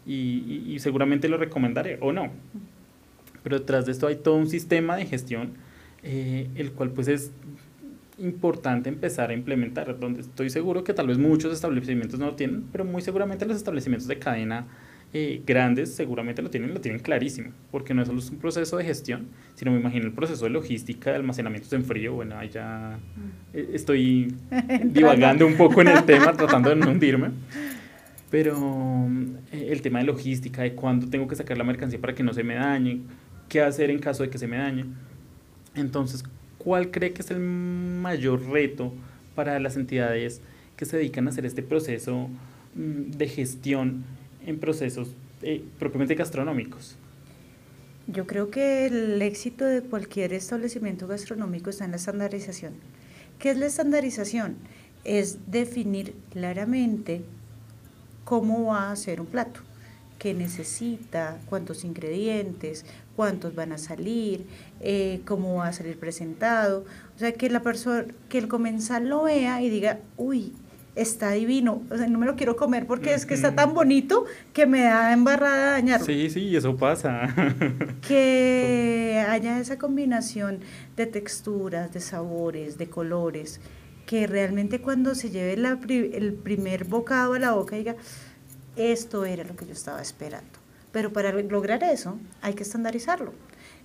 [0.05, 2.31] y, y seguramente lo recomendaré o no.
[3.47, 5.51] Pero detrás de esto hay todo un sistema de gestión,
[6.03, 7.31] eh, el cual pues es
[8.17, 12.65] importante empezar a implementar, donde estoy seguro que tal vez muchos establecimientos no lo tienen,
[12.73, 14.67] pero muy seguramente los establecimientos de cadena
[15.13, 18.83] eh, grandes seguramente lo tienen, lo tienen clarísimo, porque no es solo un proceso de
[18.83, 22.99] gestión, sino me imagino el proceso de logística, de almacenamientos en frío, bueno, ahí ya
[23.53, 24.35] eh, estoy
[24.83, 27.29] divagando un poco en el tema, tratando de no hundirme,
[28.29, 29.07] pero
[29.51, 32.33] eh, el tema de logística, de cuándo tengo que sacar la mercancía para que no
[32.33, 33.01] se me dañe,
[33.49, 34.85] qué hacer en caso de que se me dañe.
[35.75, 36.23] Entonces,
[36.57, 38.93] ¿cuál cree que es el mayor reto
[39.35, 40.41] para las entidades
[40.75, 42.29] que se dedican a hacer este proceso
[42.75, 44.03] mm, de gestión
[44.45, 45.09] en procesos
[45.41, 46.95] eh, propiamente gastronómicos?
[48.07, 52.73] Yo creo que el éxito de cualquier establecimiento gastronómico está en la estandarización.
[53.37, 54.55] ¿Qué es la estandarización?
[55.03, 57.21] Es definir claramente
[58.23, 59.59] cómo va a ser un plato,
[60.19, 62.85] qué necesita, cuántos ingredientes,
[63.17, 64.45] cuántos van a salir,
[64.79, 66.85] eh, cómo va a salir presentado.
[67.15, 70.53] O sea, que la persona, que el comensal lo vea y diga, uy,
[70.95, 74.25] está divino, o sea, no me lo quiero comer porque es que está tan bonito
[74.53, 76.05] que me da embarrada dañarlo.
[76.05, 77.33] Sí, sí, eso pasa.
[78.07, 80.59] que haya esa combinación
[80.95, 83.61] de texturas, de sabores, de colores,
[84.05, 87.95] que realmente cuando se lleve el primer bocado a la boca diga,
[88.75, 90.56] esto era lo que yo estaba esperando.
[90.97, 93.31] Pero para lograr eso hay que estandarizarlo.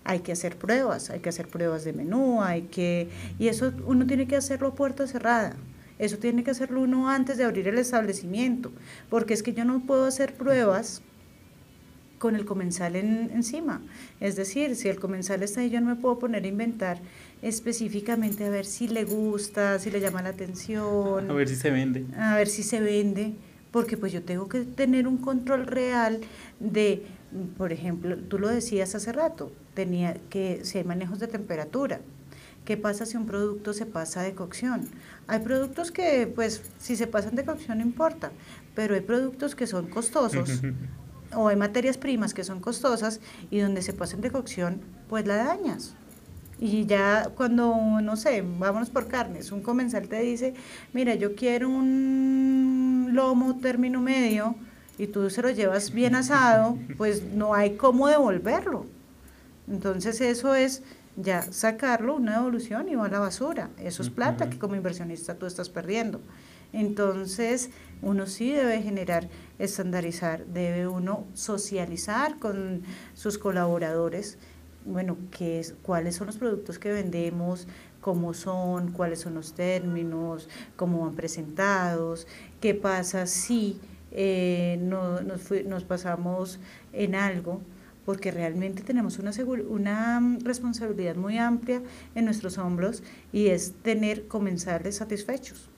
[0.03, 4.07] Hay que hacer pruebas, hay que hacer pruebas de menú, hay que y eso uno
[4.07, 5.55] tiene que hacerlo a puerta cerrada.
[5.99, 8.73] Eso tiene que hacerlo uno antes de abrir el establecimiento,
[9.11, 11.03] porque es que yo no puedo hacer pruebas
[12.19, 13.83] con el comensal encima.
[14.19, 16.99] Es decir, si el comensal está ahí, yo no me puedo poner a inventar
[17.43, 21.31] específicamente a ver si le gusta, si le llama la atención.
[21.31, 22.07] A ver si se vende.
[22.17, 23.35] A ver si se vende,
[23.73, 26.21] porque pues yo tengo que tener un control real
[26.61, 27.05] de,
[27.57, 32.01] por ejemplo, tú lo decías hace rato, tenía que si hay manejos de temperatura.
[32.65, 34.89] ¿Qué pasa si un producto se pasa de cocción?
[35.27, 38.31] Hay productos que, pues, si se pasan de cocción no importa,
[38.77, 40.61] pero hay productos que son costosos
[41.35, 45.37] o hay materias primas que son costosas y donde se pasan de cocción, pues la
[45.37, 45.95] dañas.
[46.61, 50.55] Y ya cuando, no sé, vámonos por carnes, un comensal te dice,
[50.93, 54.55] mira, yo quiero un lomo término medio
[54.99, 58.87] y tú se lo llevas bien asado, pues no hay cómo devolverlo.
[59.69, 60.83] Entonces eso es
[61.17, 63.71] ya sacarlo, una devolución y va a la basura.
[63.79, 66.21] Eso es plata que como inversionista tú estás perdiendo.
[66.73, 67.71] Entonces,
[68.01, 72.83] uno sí debe generar, estandarizar, debe uno socializar con
[73.15, 74.39] sus colaboradores,
[74.87, 77.69] bueno, qué es, cuáles son los productos que vendemos,
[78.01, 82.27] cómo son, cuáles son los términos, cómo van presentados,
[82.63, 83.79] qué pasa si
[84.13, 86.59] eh, no, nos, nos pasamos
[86.93, 87.61] en algo
[88.07, 89.33] porque realmente tenemos una,
[89.69, 91.83] una mm, responsabilidad muy amplia
[92.15, 95.69] en nuestros hombros y es tener comensales satisfechos.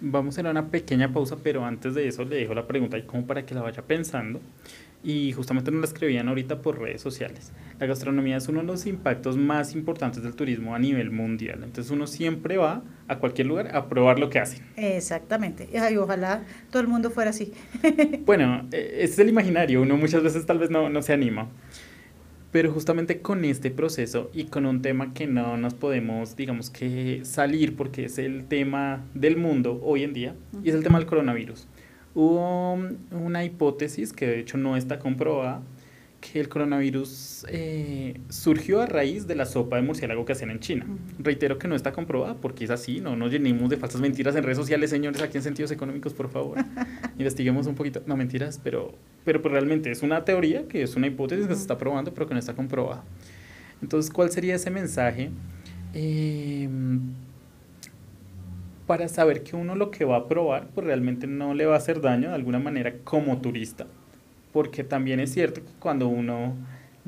[0.00, 3.02] Vamos a a una pequeña pausa, pero antes de eso le dejo la pregunta y
[3.02, 4.40] como para que la vaya pensando.
[5.02, 7.52] Y justamente nos la escribían ahorita por redes sociales.
[7.78, 11.60] La gastronomía es uno de los impactos más importantes del turismo a nivel mundial.
[11.64, 14.62] Entonces uno siempre va a cualquier lugar a probar lo que hacen.
[14.76, 15.68] Exactamente.
[15.78, 17.52] Ay, ojalá todo el mundo fuera así.
[18.26, 19.80] bueno, e, ese es el imaginario.
[19.80, 21.48] Uno muchas veces tal vez no, no se anima.
[22.52, 27.20] Pero justamente con este proceso y con un tema que no nos podemos, digamos que
[27.22, 30.34] salir porque es el tema del mundo hoy en día,
[30.64, 31.68] y es el tema del coronavirus.
[32.14, 32.78] Hubo
[33.12, 35.62] una hipótesis que de hecho no está comprobada,
[36.20, 40.60] que el coronavirus eh, surgió a raíz de la sopa de murciélago que hacen en
[40.60, 40.86] China.
[41.18, 44.42] Reitero que no está comprobada porque es así, no nos llenemos de falsas mentiras en
[44.42, 46.58] redes sociales, señores, aquí en Sentidos Económicos, por favor.
[47.18, 48.92] Investiguemos un poquito, no mentiras, pero,
[49.24, 52.26] pero pues realmente es una teoría, que es una hipótesis que se está probando, pero
[52.26, 53.02] que no está comprobada.
[53.82, 55.30] Entonces, ¿cuál sería ese mensaje?
[55.94, 56.68] Eh,
[58.90, 61.78] para saber que uno lo que va a probar, pues realmente no le va a
[61.78, 63.86] hacer daño de alguna manera como turista.
[64.52, 66.56] Porque también es cierto que cuando uno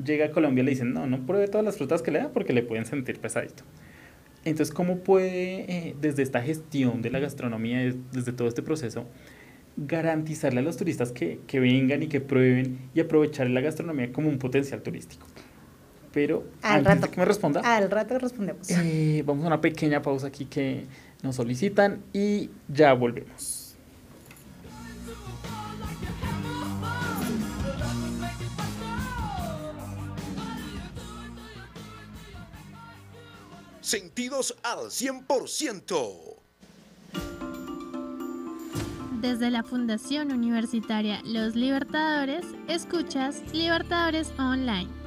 [0.01, 2.53] llega a Colombia le dicen, no, no pruebe todas las frutas que le da porque
[2.53, 3.65] le pueden sentir pesadito.
[4.45, 9.03] Entonces, ¿cómo puede, eh, desde esta gestión de la gastronomía, desde todo este proceso,
[9.75, 14.29] garantizarle a los turistas que, que vengan y que prueben y aprovechar la gastronomía como
[14.29, 15.27] un potencial turístico?
[16.13, 18.69] Pero al antes rato, de que me responda, al rato respondemos.
[18.69, 20.85] Eh, vamos a una pequeña pausa aquí que
[21.23, 23.75] nos solicitan y ya volvemos.
[33.81, 36.35] Sentidos al 100%.
[39.21, 45.02] Desde la Fundación Universitaria Los Libertadores, escuchas Libertadores Online.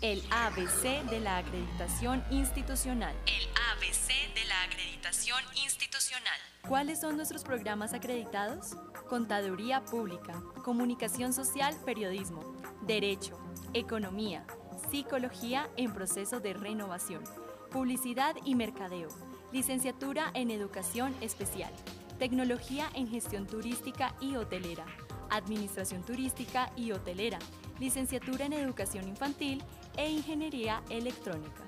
[0.00, 3.16] El ABC de la acreditación institucional.
[3.26, 6.38] El ABC de la acreditación institucional.
[6.68, 8.76] ¿Cuáles son nuestros programas acreditados?
[9.08, 12.42] Contaduría Pública, Comunicación Social, Periodismo,
[12.82, 13.40] Derecho,
[13.74, 14.46] Economía,
[14.88, 17.24] Psicología en proceso de renovación,
[17.72, 19.08] Publicidad y Mercadeo,
[19.52, 21.72] Licenciatura en Educación Especial,
[22.20, 24.86] Tecnología en Gestión Turística y Hotelera,
[25.28, 27.40] Administración Turística y Hotelera,
[27.80, 29.62] Licenciatura en Educación Infantil
[29.98, 31.64] e Ingeniería Electrónica.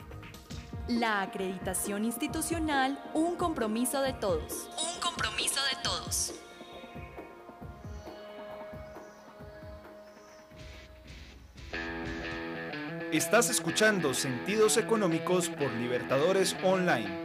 [0.89, 4.70] La acreditación institucional, un compromiso de todos.
[4.95, 6.35] Un compromiso de todos.
[13.12, 17.20] Estás escuchando Sentidos Económicos por Libertadores Online.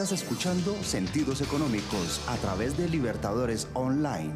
[0.00, 4.32] Estás escuchando Sentidos Económicos a través de Libertadores Online.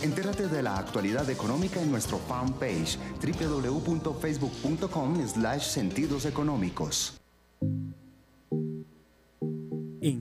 [0.00, 7.19] Entérate de la actualidad económica en nuestro fanpage www.facebook.com slash sentidos económicos.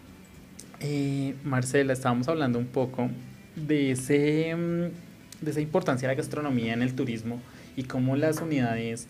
[0.84, 3.10] Eh, Marcela, estábamos hablando un poco
[3.56, 7.40] de, ese, mm, de esa importancia de la gastronomía en el turismo
[7.76, 9.06] y cómo las unidades,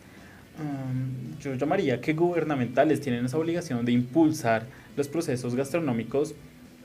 [0.59, 6.35] um, yo llamaría que gubernamentales, tienen esa obligación de impulsar los procesos gastronómicos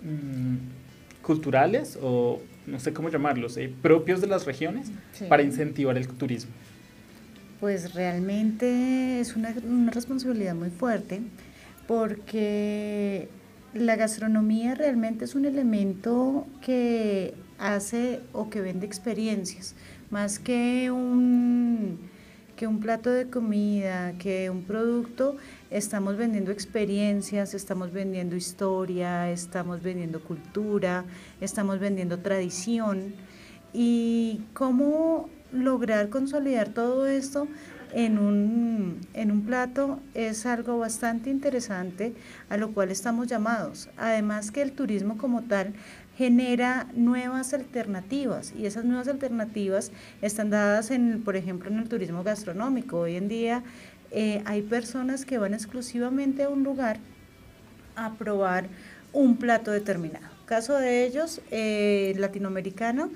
[0.01, 5.26] mm, culturales o no sé cómo llamarlos, eh, propios de las regiones Sí.
[5.30, 6.51] para incentivar el turismo.
[7.59, 11.22] Pues realmente es una, una responsabilidad muy fuerte
[11.88, 13.30] porque
[13.74, 19.76] la gastronomía realmente es un elemento que hace o que vende experiencias,
[20.11, 21.97] más que un,
[22.58, 25.38] que un plato de comida, que un producto,
[25.70, 31.05] estamos vendiendo experiencias, estamos vendiendo historia, estamos vendiendo cultura,
[31.39, 33.14] estamos vendiendo tradición.
[33.74, 37.47] ¿Y cómo lograr consolidar todo esto
[37.93, 42.14] en un, en un plato es algo bastante interesante
[42.49, 43.89] a lo cual estamos llamados.
[43.97, 45.74] Además que el turismo como tal
[46.18, 49.91] genera nuevas alternativas y esas nuevas alternativas
[50.22, 53.01] están dadas en, por ejemplo, en el turismo gastronómico.
[53.01, 53.63] Hoy en día
[54.11, 56.97] eh, hay personas que van exclusivamente a un lugar
[57.95, 58.68] a probar
[59.13, 60.26] un plato determinado.
[60.45, 63.11] Caso de ellos, eh, latinoamericano,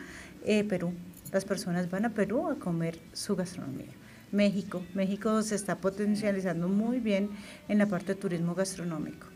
[0.46, 0.94] eh, Perú.
[1.32, 3.94] Las personas van a Perú a comer su gastronomía.
[4.32, 7.30] México, México se está potencializando muy bien
[7.68, 9.31] en la parte de turismo gastronómico.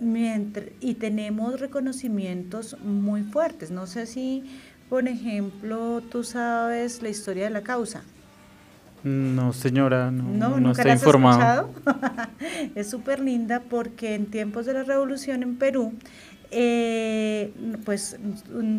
[0.00, 3.70] Mientras, y tenemos reconocimientos muy fuertes.
[3.70, 4.44] No sé si,
[4.88, 8.02] por ejemplo, tú sabes la historia de la causa.
[9.02, 11.70] No, señora, no, No, no, nunca estoy informado.
[11.70, 12.28] escuchado.
[12.74, 15.94] es súper linda porque en tiempos de la revolución en Perú,
[16.50, 17.52] eh,
[17.84, 18.16] pues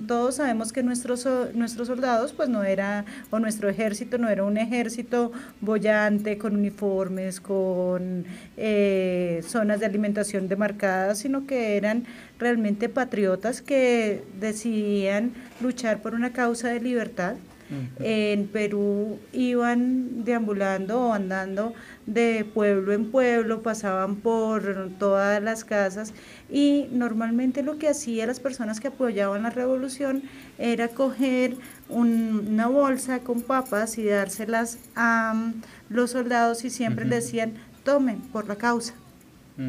[0.08, 4.58] todos sabemos que nuestros, nuestros soldados pues no era, o nuestro ejército no era un
[4.58, 8.26] ejército bollante con uniformes, con
[8.58, 12.06] eh, zonas de alimentación demarcadas, sino que eran
[12.40, 17.36] realmente patriotas que decidían luchar por una causa de libertad.
[18.00, 21.74] En Perú iban deambulando o andando
[22.06, 26.14] de pueblo en pueblo, pasaban por todas las casas
[26.50, 30.24] y normalmente lo que hacía las personas que apoyaban la revolución
[30.58, 31.56] era coger
[31.90, 35.62] un- una bolsa con papas y dárselas a mm,
[35.94, 37.14] los soldados y siempre Ujú.
[37.16, 37.54] decían,
[37.84, 38.94] tomen por la causa.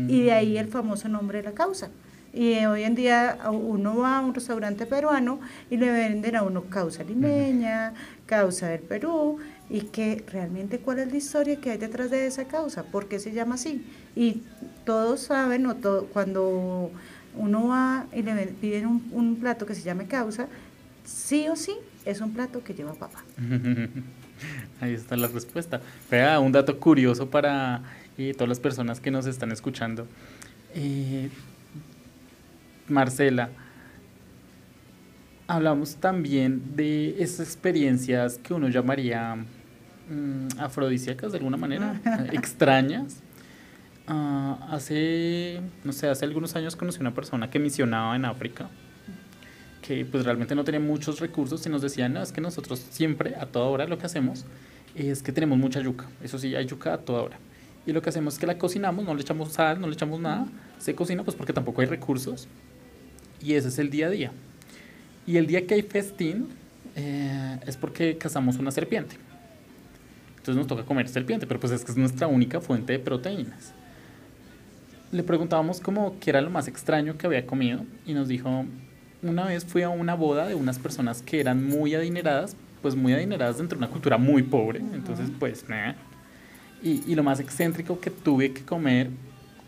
[0.08, 1.90] Y de ahí el famoso nombre de la causa.
[2.34, 5.38] Y hoy en día uno va a un restaurante peruano
[5.70, 7.92] y le venden a uno causa limeña,
[8.26, 12.44] causa del Perú, y que realmente cuál es la historia que hay detrás de esa
[12.46, 13.84] causa, por qué se llama así.
[14.16, 14.42] Y
[14.86, 16.90] todos saben, o to- cuando
[17.36, 20.48] uno va y le piden un, un plato que se llame causa,
[21.04, 21.72] sí o sí
[22.06, 23.22] es un plato que lleva papa.
[24.80, 25.80] Ahí está la respuesta.
[26.10, 27.82] Vea, un dato curioso para
[28.18, 30.06] eh, todas las personas que nos están escuchando.
[30.74, 31.28] Eh,
[32.92, 33.50] Marcela,
[35.46, 42.00] hablamos también de esas experiencias que uno llamaría mm, afrodisíacas de alguna manera,
[42.32, 43.22] extrañas.
[44.06, 48.68] Ah, hace, no sé, hace algunos años conocí una persona que misionaba en África
[49.82, 53.34] que pues realmente no tenía muchos recursos y nos decían, no, es que nosotros siempre,
[53.36, 54.46] a toda hora, lo que hacemos
[54.94, 56.06] es que tenemos mucha yuca.
[56.22, 57.38] Eso sí, hay yuca a toda hora.
[57.84, 60.20] Y lo que hacemos es que la cocinamos, no le echamos sal, no le echamos
[60.20, 60.46] nada.
[60.78, 62.48] Se cocina pues porque tampoco hay recursos.
[63.42, 64.32] Y ese es el día a día.
[65.26, 66.48] Y el día que hay festín
[66.96, 69.16] eh, es porque cazamos una serpiente.
[70.30, 73.74] Entonces nos toca comer serpiente, pero pues es que es nuestra única fuente de proteínas.
[75.12, 78.64] Le preguntábamos como qué era lo más extraño que había comido y nos dijo,
[79.22, 83.12] una vez fui a una boda de unas personas que eran muy adineradas, pues muy
[83.12, 85.64] adineradas dentro de una cultura muy pobre, entonces pues.
[86.82, 89.10] Y, y lo más excéntrico que tuve que comer,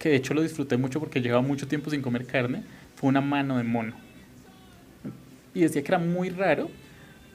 [0.01, 2.65] que de hecho lo disfruté mucho porque llevaba mucho tiempo sin comer carne,
[2.97, 3.95] fue una mano de mono.
[5.55, 6.69] Y decía que era muy raro,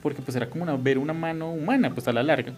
[0.01, 2.53] porque pues era como una- ver una mano humana, pues a la larga.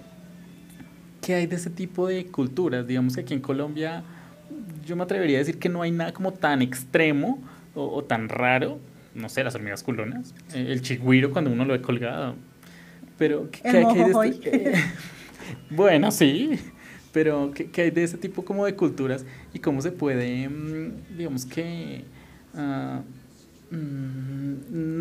[1.22, 2.88] ¿Qué hay de ese tipo de culturas?
[2.88, 4.04] Digamos que aquí en Colombia
[4.86, 7.40] yo me atrevería a decir que no hay nada como tan extremo
[7.76, 8.80] o, o tan raro.
[9.14, 12.36] No sé, las hormigas culonas, eh, el chigüiro cuando uno lo ve colgado.
[13.18, 14.74] Pero, ¿qué, El qué- hay de este-
[15.70, 16.52] bueno, sí,
[17.12, 21.18] pero ¿qué, qué hay de ese tipo como de culturas y cómo se puede, mm,
[21.18, 22.04] digamos que,
[22.54, 23.00] mm,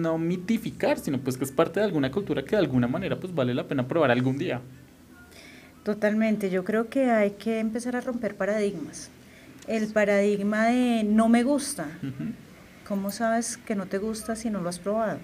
[0.01, 3.35] no mitificar, sino pues que es parte de alguna cultura que de alguna manera pues
[3.35, 4.61] vale la pena probar algún día?
[5.85, 9.11] Totalmente, yo creo que hay que empezar a romper paradigmas.
[9.67, 11.87] El paradigma de no me gusta.
[12.87, 15.19] ¿Cómo sabes que no te gusta si no lo has probado?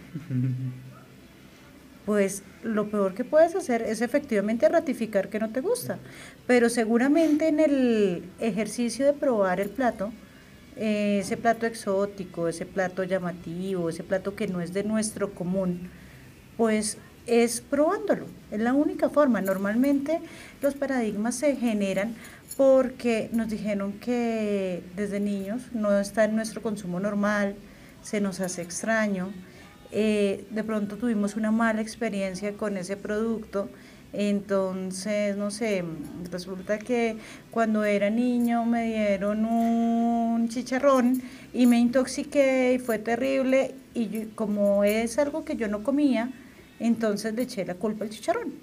[2.06, 5.98] Pues lo peor que puedes hacer es efectivamente ratificar que no te gusta.
[6.46, 10.12] Pero seguramente en el ejercicio de probar el plato,
[10.76, 15.90] eh, ese plato exótico, ese plato llamativo, ese plato que no es de nuestro común,
[16.56, 18.26] pues es probándolo.
[18.50, 19.40] Es la única forma.
[19.40, 20.20] Normalmente
[20.62, 22.14] los paradigmas se generan
[22.56, 27.56] porque nos dijeron que desde niños no está en nuestro consumo normal,
[28.02, 29.32] se nos hace extraño.
[29.92, 33.70] eh, de pronto tuvimos una mala experiencia con ese producto,
[34.18, 35.84] entonces, no sé,
[36.32, 37.18] resulta que
[37.50, 41.20] cuando era niño me dieron un chicharrón
[41.52, 46.30] y me intoxiqué y fue terrible y yo- como es algo que yo no comía,
[46.80, 48.54] entonces le eché la culpa al chicharrón.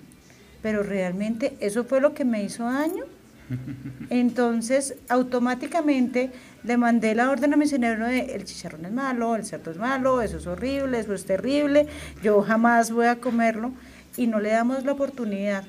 [0.63, 3.03] Pero realmente eso fue lo que me hizo daño.
[4.09, 6.31] Entonces, automáticamente
[6.63, 9.77] le mandé la orden a mi cerebro de el chicharrón es malo, el cerdo es
[9.77, 11.87] malo, eso es horrible, eso es terrible,
[12.23, 13.73] yo jamás voy a comerlo
[14.18, 15.64] y no le damos la oportunidad.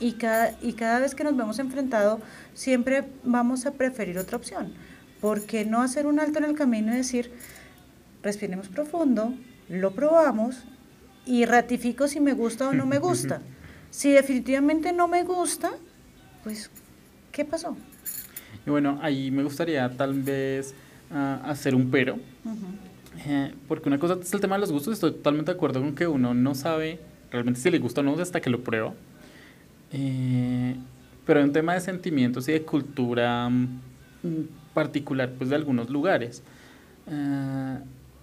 [0.00, 2.20] Y cada, y cada vez que nos vemos enfrentados,
[2.54, 4.72] siempre vamos a preferir otra opción.
[5.20, 7.30] ¿Por qué no hacer un alto en el camino y decir,
[8.22, 9.34] respiremos profundo,
[9.68, 10.64] lo probamos
[11.24, 13.40] y ratifico si me gusta o no me gusta?
[13.92, 15.70] Si definitivamente no me gusta,
[16.44, 16.70] pues,
[17.30, 17.76] ¿qué pasó?
[18.66, 20.74] Y bueno, ahí me gustaría tal vez
[21.10, 22.18] ah, hacer un pero.
[23.26, 25.94] Eh, porque una cosa es el tema de los gustos, estoy totalmente de acuerdo con
[25.94, 27.00] que uno no sabe
[27.32, 28.94] realmente si le gusta o no hasta que lo prueba.
[29.92, 30.76] Eh,
[31.26, 33.66] pero un tema de sentimientos y de cultura mm,
[34.74, 36.42] particular pues de algunos lugares.
[37.06, 37.78] Eh,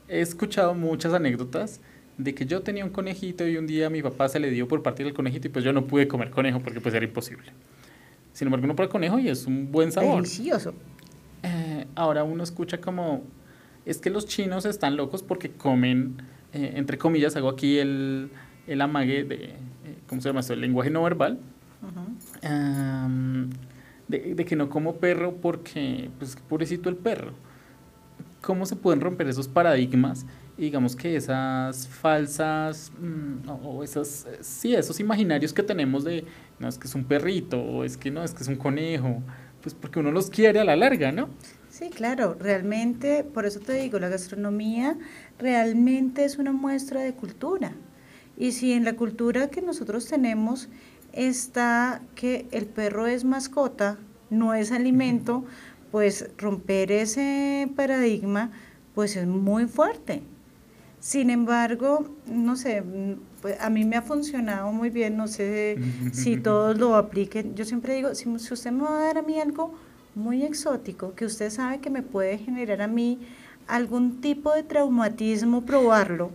[0.07, 1.81] he escuchado muchas anécdotas
[2.17, 4.67] de que yo tenía un conejito y un día a mi papá se le dio
[4.67, 7.51] por partir el conejito y pues yo no pude comer conejo porque pues era imposible.
[8.33, 10.17] Sin embargo, uno prueba conejo y es un buen sabor.
[10.17, 10.73] Delicioso.
[11.43, 13.23] Eh, ahora uno escucha como
[13.85, 16.21] es que los chinos están locos porque comen,
[16.53, 18.29] eh, entre comillas, hago aquí el,
[18.69, 19.55] el amague de, eh,
[20.07, 20.53] ¿cómo se llama esto?
[20.53, 21.39] El lenguaje no verbal.
[22.43, 23.49] Am,
[24.07, 27.33] de, de que no como perro porque, pues, pobrecito el perro.
[28.41, 30.25] ¿Cómo se pueden romper esos paradigmas?
[30.57, 36.03] Y digamos que esas falsas, mm, o o esas, eh, sí, esos imaginarios que tenemos
[36.03, 36.25] de,
[36.59, 39.21] no, es que es un perrito, o es que no, es que es un conejo,
[39.61, 41.29] pues porque uno los quiere a la larga, ¿no?
[41.69, 44.97] Sí, claro, realmente, por eso te digo, la gastronomía
[45.37, 47.73] realmente es una muestra de cultura.
[48.39, 50.69] Y si en la cultura que nosotros tenemos
[51.11, 53.97] está que el perro es mascota,
[54.29, 55.43] no es alimento,
[55.91, 58.51] pues romper ese paradigma
[58.95, 60.23] pues es muy fuerte.
[60.99, 62.83] Sin embargo, no sé,
[63.41, 65.77] pues a mí me ha funcionado muy bien, no sé
[66.13, 67.55] si todos lo apliquen.
[67.55, 69.73] Yo siempre digo, si, si usted me va a dar a mí algo
[70.15, 73.19] muy exótico, que usted sabe que me puede generar a mí
[73.67, 76.31] algún tipo de traumatismo probarlo,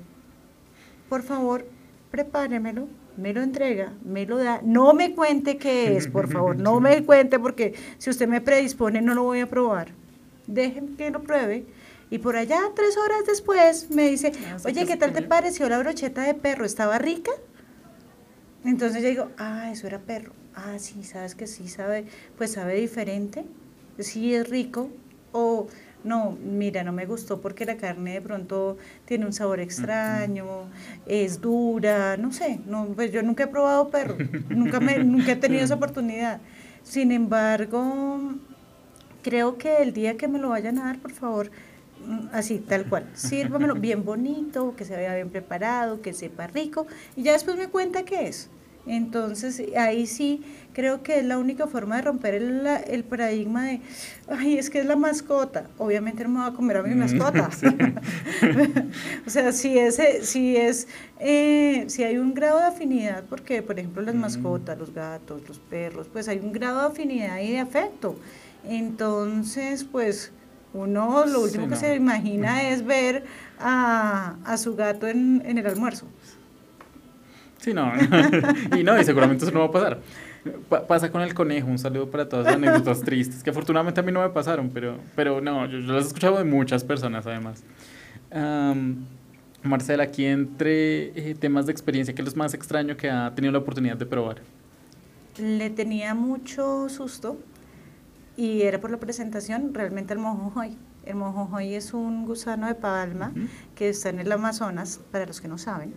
[1.09, 1.66] por favor,
[2.15, 2.87] prepáremelo,
[3.17, 7.05] me lo entrega, me lo da, no me cuente qué es, por favor, no me
[7.05, 9.89] cuente porque si usted me predispone no lo voy a probar.
[10.47, 11.67] Déjenme que lo pruebe.
[12.11, 14.31] Y por allá, tres horas después, me dice,
[14.65, 16.65] oye, ¿qué tal te pareció la brocheta de perro?
[16.65, 17.33] ¿Estaba rica?
[18.65, 20.35] Entonces yo digo, ah, eso era perro.
[20.55, 22.05] Ah, sí, sabes que sí, sabe,
[22.39, 23.45] pues sabe diferente.
[23.99, 24.89] Sí, es rico.
[25.33, 25.67] O
[26.05, 28.76] no, mira, no me gustó porque la carne de pronto
[29.07, 30.68] tiene un sabor extraño,
[31.07, 32.61] es dura, no sé.
[32.66, 34.16] No, pues yo nunca he probado perro,
[34.50, 36.40] nunca, me, nunca he tenido esa oportunidad.
[36.82, 38.34] Sin embargo,
[39.22, 41.50] creo que el día que me lo vayan a dar, por favor,
[42.07, 46.86] mm, así, tal cual, sírvamelo bien bonito, que se vea bien preparado, que sepa rico,
[47.16, 48.50] y ya después me cuenta qué es.
[48.86, 50.42] Entonces, ahí sí
[50.75, 53.81] creo que es la única forma de romper el, la- el paradigma de,
[54.29, 55.68] ay, es que es la mascota.
[55.79, 57.51] Obviamente no me voy a comer a mi mascota.
[59.27, 60.89] o sea, si, ese, si es,
[61.20, 65.59] eh, si hay un grado de afinidad, porque por ejemplo las mascotas, los gatos, los
[65.61, 68.20] perros, pues hay un grado de afinidad y de afecto.
[68.64, 70.33] Entonces, pues
[70.72, 73.25] uno lo Sí, último que se imagina es ver
[73.59, 76.09] a, a su gato en, en el almuerzo.
[77.59, 77.93] Sí, no.
[78.72, 80.03] y no, y seguramente eso no va a pasar.
[80.68, 84.03] Pa- pasa con el conejo, un saludo para todas las anécdotas tristes, que afortunadamente a
[84.03, 87.26] mí no me pasaron, pero, pero no, yo, yo las he escuchado de muchas personas
[87.26, 87.62] además.
[88.30, 89.07] Am,
[89.62, 93.53] Marcela, aquí entre eh, temas de experiencia, ¿qué es lo más extraño que ha tenido
[93.53, 94.38] la oportunidad de probar?
[95.38, 97.38] Le tenía mucho susto
[98.36, 100.76] y era por la presentación, realmente el mojojoy.
[101.07, 103.32] El mojojoy es un gusano de palma
[103.74, 105.95] que está en el Amazonas, para los que no saben.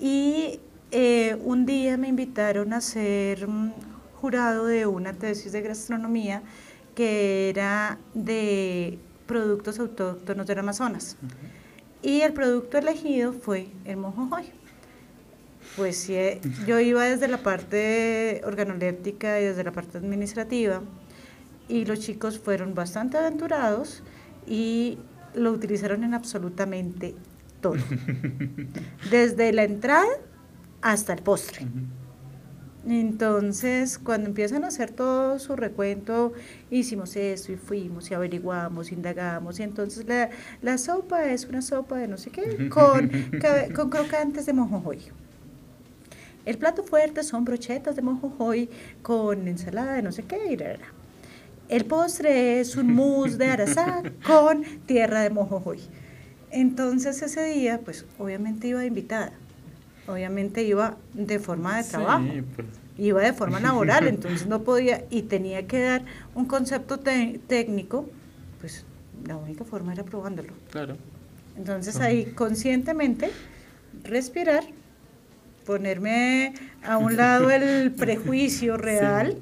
[0.00, 0.60] Y
[0.96, 3.48] eh, un día me invitaron a ser
[4.20, 6.40] jurado de una tesis de gastronomía
[6.94, 11.16] que era de productos autóctonos del Amazonas.
[12.00, 14.44] Y el producto elegido fue el mojojoy.
[15.74, 20.80] Pues sí, eh, yo iba desde la parte organoléptica y desde la parte administrativa
[21.68, 24.04] y los chicos fueron bastante aventurados
[24.46, 24.98] y
[25.34, 27.16] lo utilizaron en absolutamente
[27.60, 27.74] todo.
[29.10, 30.06] Desde la entrada
[30.84, 31.66] hasta el postre.
[32.86, 36.34] Entonces, cuando empiezan a hacer todo su recuento,
[36.70, 40.28] hicimos esto y fuimos y averiguamos, indagamos, y entonces la,
[40.60, 43.10] la sopa es una sopa de no sé qué, con,
[43.74, 44.98] con crocantes de mojojoy.
[46.44, 48.68] El plato fuerte son brochetas de mojojoy
[49.00, 50.76] con ensalada de no sé qué, y ra.
[51.70, 55.80] El postre es un mousse de arazá con tierra de mojojoy.
[56.50, 59.32] Entonces ese día, pues obviamente iba invitada,
[60.06, 62.66] obviamente iba de forma de trabajo, Sí, pues,
[62.98, 68.08] iba de forma laboral, entonces no podía y tenía que dar un concepto técnico,
[68.60, 68.84] pues
[69.26, 70.52] la única forma era probándolo.
[70.70, 70.96] claro.
[71.56, 73.30] Entonces ahí conscientemente
[74.02, 74.64] respirar,
[75.64, 76.52] ponerme
[76.82, 79.38] a un lado el prejuicio real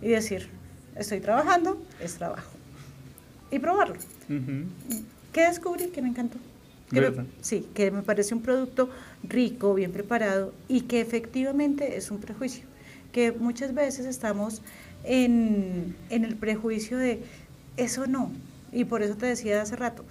[0.00, 0.48] y decir,
[0.94, 2.50] estoy trabajando, es trabajo.
[3.50, 3.96] Y probarlo.
[5.32, 5.88] ¿Qué descubrí?
[5.88, 6.38] Que me encantó.
[6.90, 8.88] Que sí, que me parece un producto
[9.22, 12.64] rico, bien preparado y que efectivamente es un prejuicio.
[13.12, 14.62] Que muchas veces estamos
[15.04, 17.22] en, en el prejuicio de
[17.76, 18.30] eso no.
[18.72, 20.04] Y por eso te decía hace rato.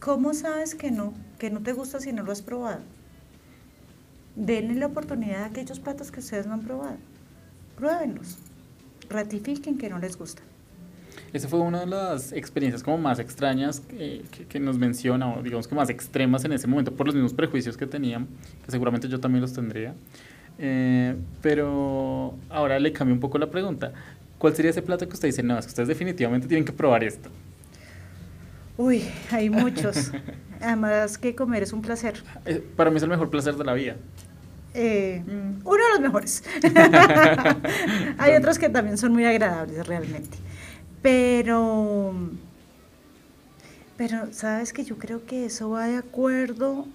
[0.00, 1.14] ¿cómo sabes que no?
[1.38, 2.80] Que no te gusta si no lo has probado.
[4.36, 6.98] Denle la oportunidad a aquellos platos que ustedes no han probado.
[7.76, 8.38] Pruébenlos.
[9.08, 10.42] Ratifiquen que no les gusta.
[11.36, 15.42] Esa fue una de las experiencias como más extrañas que, que- que nos menciona, o
[15.42, 18.26] digamos que más extremas en ese momento, por los mismos prejuicios que tenían,
[18.64, 19.94] que seguramente yo también los tendría.
[20.58, 23.92] Eh, pero ahora le cambio un poco la pregunta.
[24.38, 27.04] ¿Cuál sería ese plato que usted dice, no, es que ustedes definitivamente tienen que probar
[27.04, 27.28] esto?
[28.78, 30.12] Uy, hay muchos.
[30.62, 32.14] Además que comer es un placer.
[32.46, 33.96] Eh, Para mí es el mejor placer de la vida.
[34.72, 36.42] Eh, uno de los mejores.
[38.18, 40.38] hay otros que también son muy agradables realmente.
[41.02, 42.14] Pero,
[43.96, 46.86] pero sabes que yo creo que eso va de acuerdo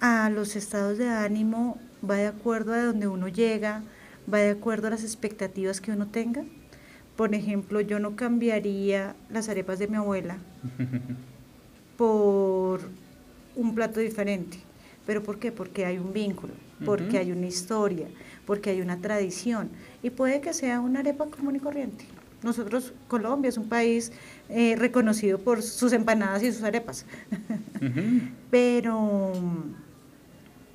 [0.00, 3.82] a los estados de ánimo, va de acuerdo a donde uno llega,
[4.32, 6.44] va de acuerdo a las expectativas que uno tenga.
[7.16, 10.36] Por ejemplo, yo no cambiaría las arepas de mi abuela
[11.96, 12.80] por
[13.54, 14.58] un plato diferente.
[15.06, 15.52] ¿Pero por qué?
[15.52, 16.52] Porque hay un vínculo,
[16.84, 18.08] porque hay una historia,
[18.44, 19.70] porque hay una tradición.
[20.02, 22.04] Y puede que sea una arepa común y corriente.
[22.42, 24.12] Nosotros, Colombia es un país
[24.48, 27.06] eh, reconocido por sus empanadas y sus arepas.
[28.50, 29.32] pero,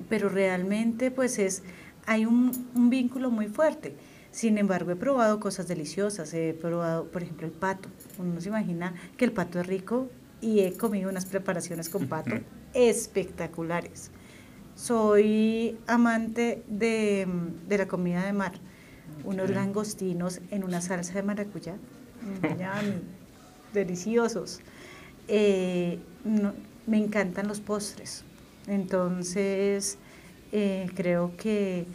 [0.08, 1.62] pero realmente pues es,
[2.06, 3.94] hay un, un vínculo muy fuerte.
[4.32, 7.90] Sin embargo, he probado cosas deliciosas, he probado, por ejemplo, el pato.
[8.18, 10.08] Uno no se imagina que el pato es rico
[10.40, 12.36] y he comido unas preparaciones con pato
[12.74, 14.10] espectaculares.
[14.74, 17.28] Soy amante de,
[17.68, 18.52] de la comida de mar,
[19.24, 24.60] unos langostinos en una salsa de maracuyá, mm, deliciosos.
[25.28, 26.52] Eh, no-
[26.86, 28.24] me encantan los postres,
[28.66, 29.98] entonces
[30.52, 31.86] eh, creo que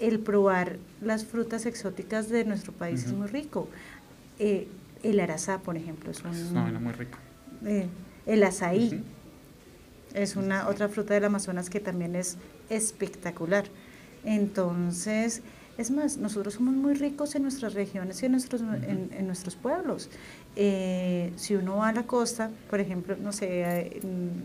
[0.00, 3.68] el probar las frutas exóticas de nuestro país es muy rico.
[4.40, 4.66] Eh,
[5.04, 7.18] el arazá, por ejemplo, es un, Es una vaina muy rica.
[7.64, 7.86] eh,
[8.26, 9.04] el azaí
[10.14, 12.36] es una otra fruta del Amazonas que también es
[12.70, 13.64] espectacular.
[14.24, 15.42] Entonces,
[15.82, 19.56] es más, nosotros somos muy ricos en nuestras regiones y en nuestros, en, en nuestros
[19.56, 20.08] pueblos.
[20.54, 24.00] Eh, si uno va a la costa, por ejemplo, no sé, eh,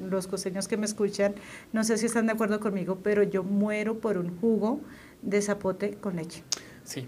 [0.10, 1.36] los costeños que me escuchan,
[1.74, 4.82] no sé si están de acuerdo conmigo, pero yo muero por un jugo
[5.22, 6.44] de zapote con leche.
[6.84, 7.08] Sí.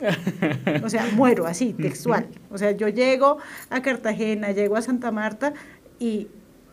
[0.84, 2.28] O sea, muero así, textual.
[2.50, 5.54] O sea, yo llego a Cartagena, llego a Santa Marta
[5.98, 6.28] y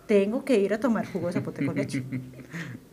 [0.06, 2.03] tengo que ir a tomar jugo de zapote con leche.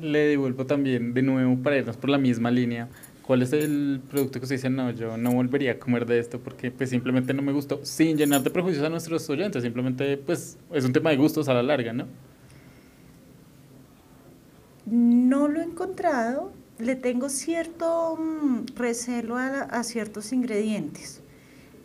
[0.00, 2.88] Le devuelvo también de nuevo para irnos por la misma línea.
[3.30, 6.40] ¿Cuál es el producto que usted dice, no, yo no volvería a comer de esto
[6.40, 7.78] porque pues simplemente no me gustó?
[7.84, 11.54] Sin llenar de prejuicios a nuestros oyentes, simplemente pues es un tema de gustos a
[11.54, 12.06] la larga, ¿no?
[14.86, 21.22] No lo he encontrado, le tengo cierto mm, recelo a, ciertos ingredientes.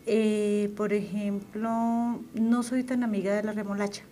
[0.08, 4.04] Eh, por ejemplo, no soy tan amiga de la remolacha.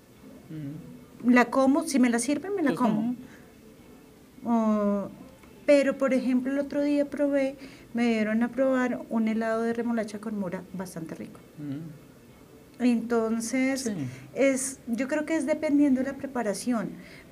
[1.25, 3.15] La como, si me la sirven, me la como.
[4.45, 5.07] Oh,
[5.65, 7.55] pero, por ejemplo, el otro día probé,
[7.93, 11.39] me dieron a probar un helado de remolacha con mora bastante rico.
[12.79, 13.91] Entonces,
[14.33, 16.89] es, yo creo que es dependiendo de la preparación,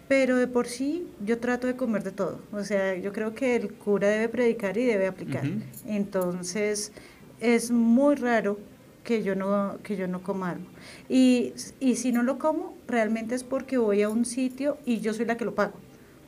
[0.07, 2.39] pero de por sí yo trato de comer de todo.
[2.51, 5.43] O sea, yo creo que el cura debe predicar y debe aplicar.
[5.85, 6.91] Entonces,
[7.39, 8.59] es muy raro
[9.03, 10.65] que yo no, que yo no coma algo.
[11.09, 15.13] Y, y si no lo como, realmente es porque voy a un sitio y yo
[15.13, 15.73] soy la que lo pago.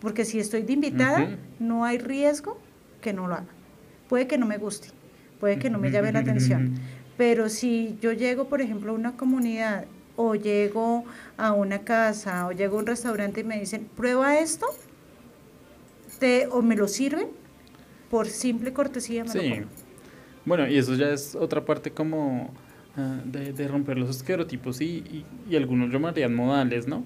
[0.03, 1.29] Porque si estoy de invitada,
[1.59, 2.59] no hay riesgo
[3.01, 3.47] que no lo haga.
[4.09, 4.89] Puede que no me guste,
[5.39, 6.75] puede que no me llame la atención.
[7.17, 9.85] Pero si yo llego, por ejemplo, a una comunidad
[10.15, 11.05] o llego
[11.37, 14.67] a una casa o llego a un restaurante y me dicen, prueba esto,
[16.19, 17.27] te, o me lo sirven,
[18.09, 19.49] por simple cortesía me lo Sí.
[19.49, 19.67] como.
[20.45, 22.53] Bueno, y eso ya es otra parte como
[22.97, 27.03] ah, de, de romper los estereotipos y, y, y algunos llamarían modales, ¿no?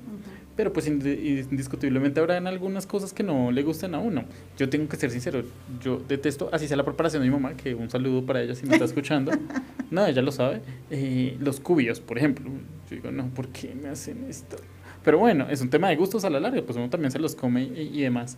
[0.58, 4.26] Pero pues indi- indiscutiblemente habrá en algunas cosas que no le gusten a uno.
[4.58, 5.44] Yo tengo que ser sincero,
[5.82, 8.66] yo detesto, así sea la preparación de mi mamá, que un saludo para ella si
[8.66, 9.32] me está escuchando.
[9.92, 10.62] no, ella lo sabe.
[10.90, 12.50] eh, los cubios, por ejemplo.
[12.90, 14.58] Yo digo, no, ¿por qué me hacen esto?
[15.04, 17.36] Pero bueno, es un tema de gustos a la larga, pues uno también se los
[17.36, 18.38] come y, y demás.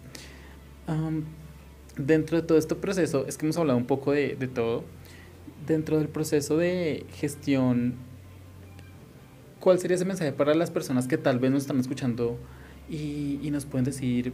[1.97, 4.83] Dentro de todo este proceso, es que hemos hablado un poco de, de todo.
[5.67, 7.95] Dentro del proceso de gestión
[9.59, 12.37] ¿cuál sería ese mensaje para las personas que tal vez nos están escuchando
[12.89, 14.33] y, y nos pueden decir,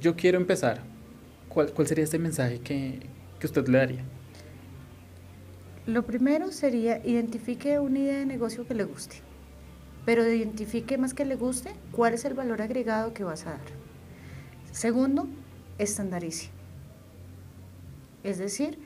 [0.00, 0.82] yo quiero empezar?
[1.48, 3.00] ¿Cuál, cuál sería ese mensaje que,
[3.38, 4.04] que usted le daría?
[5.86, 9.16] Lo primero sería identifique una idea de negocio que le guste,
[10.04, 13.60] pero identifique más que le guste cuál es el valor agregado que vas a dar.
[14.70, 15.26] Segundo,
[15.78, 16.50] estandarice.
[18.22, 18.78] Es decir,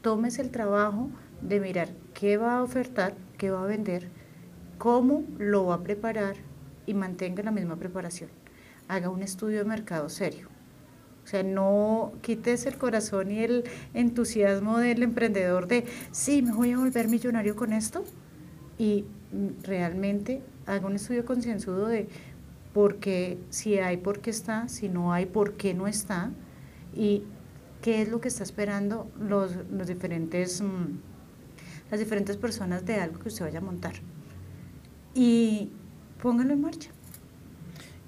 [0.00, 1.10] tomes el trabajo
[1.42, 4.08] de mirar qué va a ofertar, qué va a vender,
[4.78, 6.36] cómo lo va a preparar
[6.86, 8.30] y mantenga la misma preparación.
[8.88, 10.48] Haga un estudio de mercado serio.
[11.24, 16.72] O sea, no quites el corazón y el entusiasmo del emprendedor de, sí, me voy
[16.72, 18.02] a volver millonario con esto.
[18.78, 19.04] Y
[19.62, 22.08] realmente haga un estudio concienzudo de
[22.72, 26.30] por qué, si hay, por qué está, si no hay, por qué no está.
[26.94, 27.24] Y
[27.82, 30.98] qué es lo que está esperando los, los diferentes, mm,
[31.90, 33.94] las diferentes personas de algo que usted vaya a montar.
[35.18, 35.68] Y
[36.22, 36.90] pónganlo en marcha.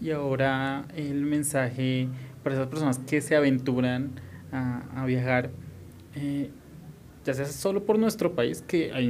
[0.00, 2.08] Y ahora el mensaje
[2.44, 4.12] para esas personas que se aventuran
[4.52, 5.50] a, a viajar,
[6.14, 6.50] eh,
[7.24, 9.08] ya sea solo por nuestro país, que hay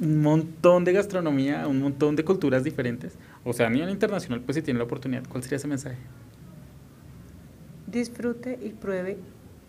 [0.00, 4.56] un montón de gastronomía, un montón de culturas diferentes, o sea, a nivel internacional, pues
[4.56, 5.98] si tiene la oportunidad, ¿cuál sería ese mensaje?
[7.86, 9.18] Disfrute y pruebe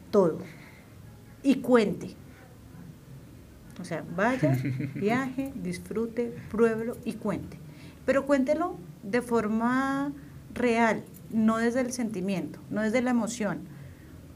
[0.10, 0.40] todo.
[1.44, 2.16] Y cuente.
[3.82, 4.58] O sea, vaya,
[4.96, 7.58] viaje, disfrute, pruébelo y cuente.
[8.06, 10.14] Pero cuéntelo de forma
[10.54, 13.60] real, no desde el sentimiento, no desde la emoción,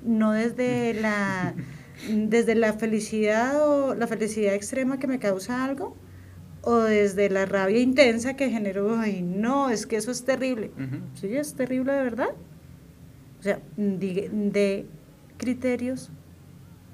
[0.04, 1.54] no desde la
[2.10, 5.96] desde la felicidad o la felicidad extrema que me causa algo
[6.62, 10.72] o desde la rabia intensa que generó, ay, no, es que eso es terrible.
[11.14, 12.30] Sí, es terrible de verdad.
[13.40, 14.86] O sea, de, de
[15.38, 16.10] criterios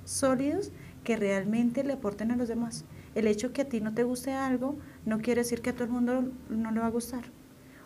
[0.04, 0.72] sólidos
[1.04, 2.86] que realmente le aporten a los demás.
[3.16, 5.86] El hecho que a ti no te guste algo no quiere decir que a todo
[5.86, 7.26] el mundo no le va a gustar.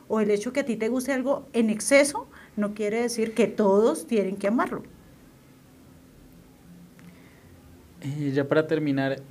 [0.07, 3.47] O el hecho que a ti te guste algo en exceso no quiere decir que
[3.47, 4.83] todos tienen que amarlo.
[8.01, 9.21] Eh, ya para terminar,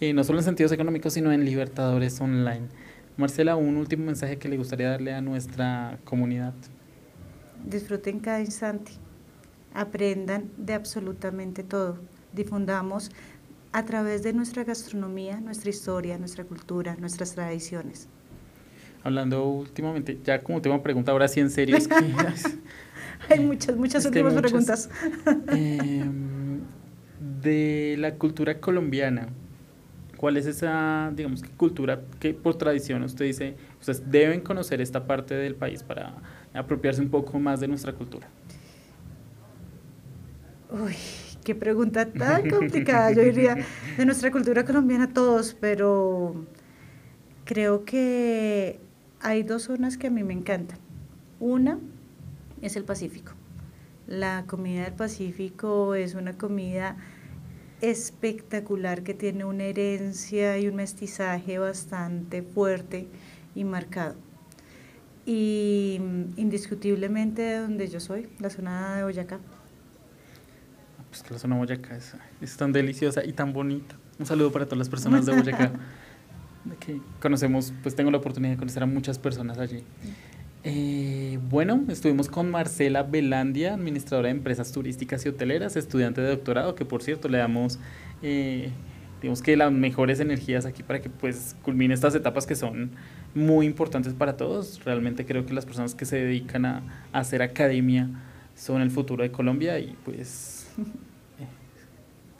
[0.00, 2.68] Eh, no solo en sentidos económicos, sino en Libertadores Online.
[3.16, 6.54] Marcela, un último mensaje que le gustaría darle a nuestra comunidad
[7.64, 8.92] disfruten cada instante,
[9.74, 11.98] aprendan de absolutamente todo,
[12.32, 13.10] difundamos
[13.72, 18.08] a través de nuestra gastronomía, nuestra historia, nuestra cultura, nuestras tradiciones.
[19.02, 21.76] Hablando últimamente, ya como última pregunta, ahora sí en serio.
[23.28, 24.90] Hay muchas, muchas últimas preguntas.
[25.48, 26.60] Em,
[27.42, 29.28] de la cultura colombiana,
[30.16, 35.34] ¿cuál es esa, digamos, cultura que por tradición usted dice, ustedes deben conocer esta parte
[35.34, 36.14] del país para
[36.52, 38.28] apropiarse un poco más de nuestra cultura?
[40.70, 40.94] Uy,
[41.44, 43.12] qué pregunta tan complicada.
[43.12, 43.56] Yo diría
[43.96, 46.46] de nuestra cultura colombiana todos, pero
[47.44, 48.78] creo que
[49.20, 50.78] hay dos zonas que a mí me encantan.
[51.38, 51.78] Una
[52.62, 53.32] es el Pacífico.
[54.06, 56.96] La comida del Pacífico es una comida
[57.80, 63.08] espectacular que tiene una herencia y un mestizaje bastante fuerte
[63.54, 64.16] y marcado
[65.26, 69.38] y mm, indiscutiblemente de donde yo soy, la zona de Boyacá.
[71.08, 71.98] Pues que la zona de Boyacá
[72.40, 73.96] es, tan deliciosa y tan bonita.
[74.18, 75.72] Un saludo para todas las personas de Boyacá.
[76.78, 79.82] que conocemos, pues tengo la oportunidad de conocer a muchas personas allí.
[80.62, 86.74] Eh, bueno, estuvimos con Marcela Belandia, administradora de empresas turísticas y hoteleras, estudiante de doctorado,
[86.74, 87.78] que por cierto le damos,
[88.22, 88.70] eh,
[89.22, 92.90] digamos que las mejores energías aquí para que pues culmine estas etapas que son
[93.34, 94.84] muy importantes para todos.
[94.84, 96.82] Realmente creo que las personas que se dedican a,
[97.12, 98.10] hacer academia
[98.54, 101.46] son el futuro de Colombia y pues eh,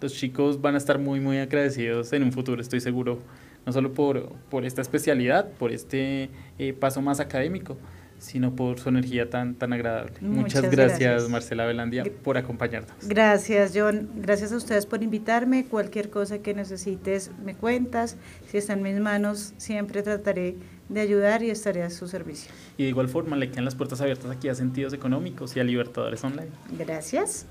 [0.02, 3.22] los chicos van a estar muy, muy agradecidos en un futuro, estoy seguro,
[3.66, 7.76] no solo por, por esta especialidad, por este eh, paso más académico,
[8.20, 10.12] sino por su energía tan, tan agradable.
[10.20, 12.92] Muchas, gracias, Marcela Belandia, por acompañarnos.
[13.02, 14.08] Gracias, John.
[14.16, 15.64] Gracias a ustedes por invitarme.
[15.64, 18.16] Cualquier cosa que necesites, me cuentas.
[18.48, 20.56] Si está en mis manos, siempre trataré
[20.88, 22.52] de ayudar y estaré a su servicio.
[22.76, 25.64] Y de igual forma le quedan las puertas abiertas aquí a Sentidos Económicos y a
[25.64, 26.50] Libertadores Online.
[26.78, 27.46] Gracias.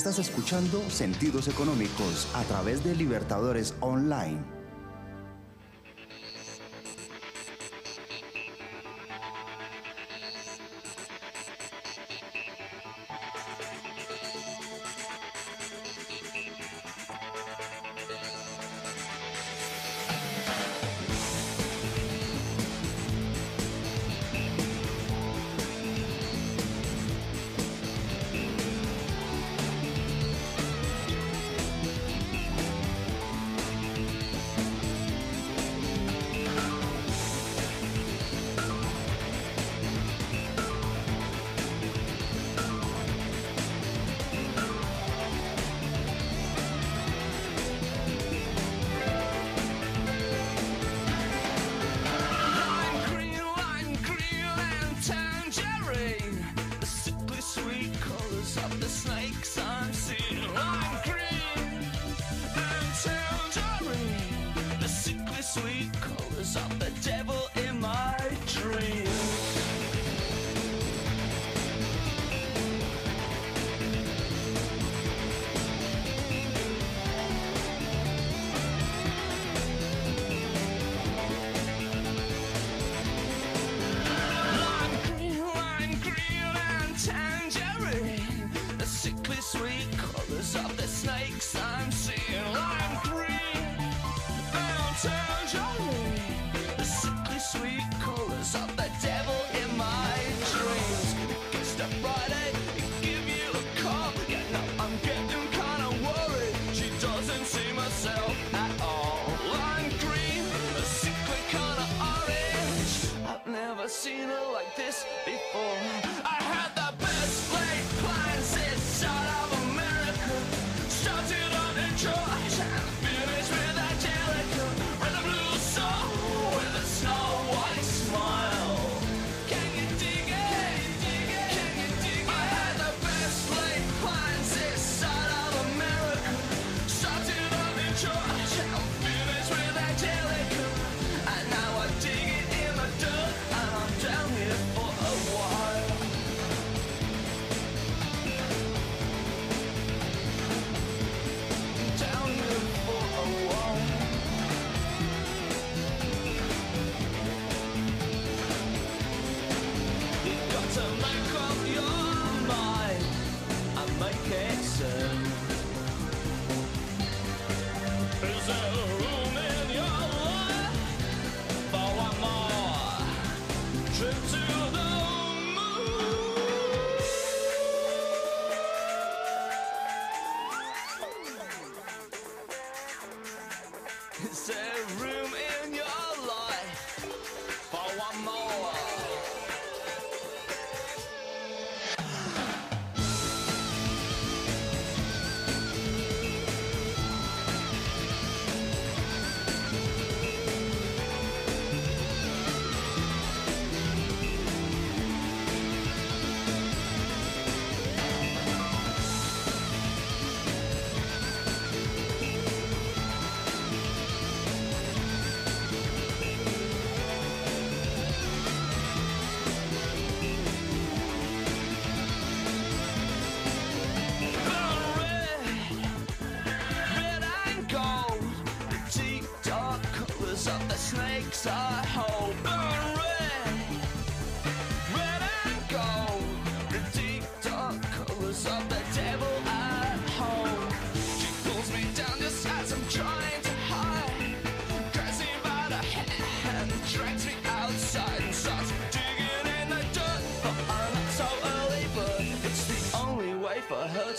[0.00, 4.59] Estás escuchando Sentidos Económicos a través de Libertadores Online.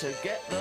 [0.02, 0.61] To get the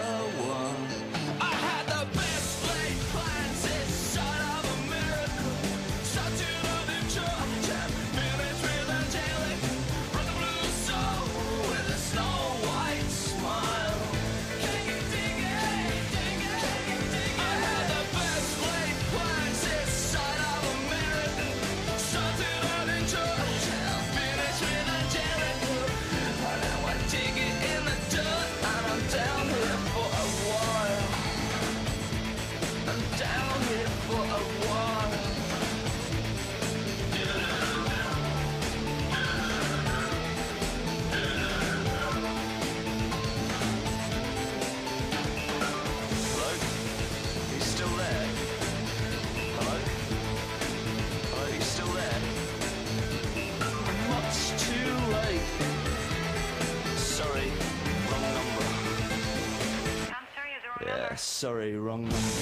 [61.41, 62.40] sorry, wrong number.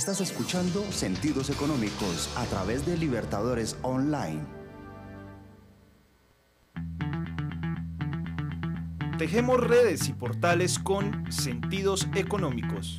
[0.00, 4.40] Estás escuchando Sentidos Económicos a través de Libertadores Online.
[9.18, 12.98] Tejemos redes y portales con sentidos económicos.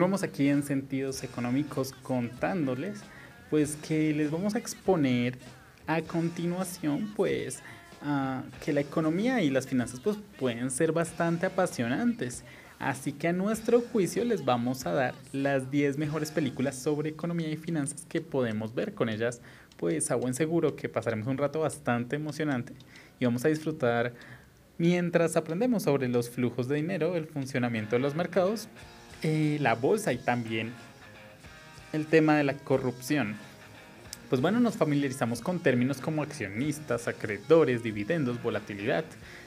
[0.00, 3.02] Continuamos aquí en Sentidos Económicos contándoles
[3.50, 5.36] pues que les vamos a exponer
[5.86, 7.58] a continuación pues
[8.00, 12.44] uh, que la economía y las finanzas pues pueden ser bastante apasionantes.
[12.78, 17.50] Así que a nuestro juicio les vamos a dar las 10 mejores películas sobre economía
[17.50, 19.42] y finanzas que podemos ver con ellas.
[19.76, 22.72] Pues a buen seguro que pasaremos un rato bastante emocionante
[23.18, 24.14] y vamos a disfrutar
[24.78, 28.70] mientras aprendemos sobre los flujos de dinero, el funcionamiento de los mercados,
[29.22, 30.72] eh, la bolsa y también
[31.92, 33.36] el tema de la corrupción.
[34.28, 39.04] Pues bueno, nos familiarizamos con términos como accionistas, acreedores, dividendos, volatilidad,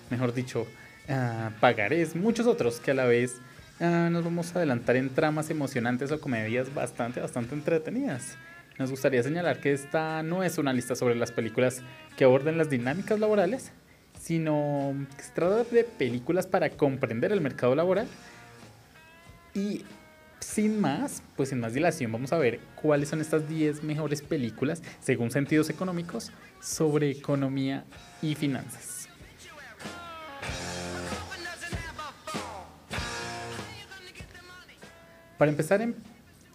[0.10, 0.68] mejor dicho,
[1.08, 3.38] uh, pagarés, muchos otros que a la vez
[3.80, 8.38] uh, nos vamos a adelantar en tramas emocionantes o comedias bastante, bastante entretenidas.
[8.78, 11.82] Nos gustaría señalar que esta no es una lista sobre las películas
[12.18, 13.72] que aborden las dinámicas laborales,
[14.20, 18.08] sino que se trata de películas para comprender el mercado laboral
[19.54, 19.84] y
[20.40, 24.84] sin más, pues sin más dilación, vamos a ver cuáles son estas 10 mejores películas,
[25.00, 26.32] según sentidos económicos,
[26.62, 27.86] sobre economía
[28.22, 29.08] y finanzas.
[35.38, 35.94] Para empezar, em,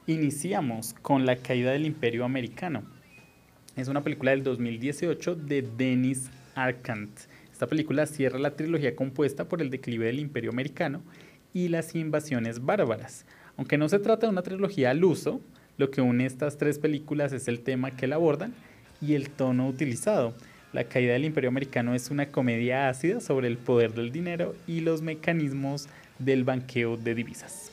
[0.07, 2.85] iniciamos con La caída del imperio americano.
[3.77, 7.11] Es una película del 2018 de Dennis Arcand.
[7.53, 11.03] Esta película cierra la trilogía compuesta por el declive del imperio americano
[11.53, 13.25] y las invasiones bárbaras.
[13.57, 15.41] Aunque no se trata de una trilogía al uso,
[15.77, 18.55] lo que une estas tres películas es el tema que la abordan
[19.01, 20.35] y el tono utilizado.
[20.73, 24.81] La caída del imperio americano es una comedia ácida sobre el poder del dinero y
[24.81, 25.89] los mecanismos
[26.19, 27.73] del banqueo de divisas.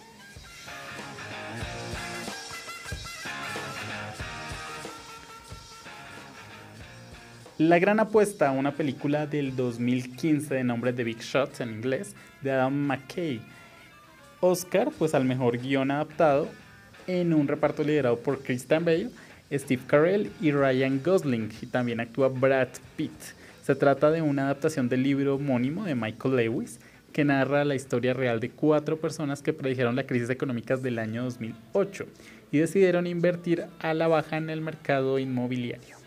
[7.57, 12.51] La gran apuesta, una película del 2015 de nombre The Big Shots en inglés, de
[12.51, 13.39] Adam McKay,
[14.45, 16.47] Oscar pues al mejor guion adaptado
[17.07, 19.09] en un reparto liderado por Christian Bale,
[19.51, 23.11] Steve Carell y Ryan Gosling y también actúa Brad Pitt.
[23.63, 26.79] Se trata de una adaptación del libro homónimo de Michael Lewis
[27.11, 31.23] que narra la historia real de cuatro personas que predijeron la crisis económica del año
[31.23, 32.05] 2008
[32.51, 35.97] y decidieron invertir a la baja en el mercado inmobiliario.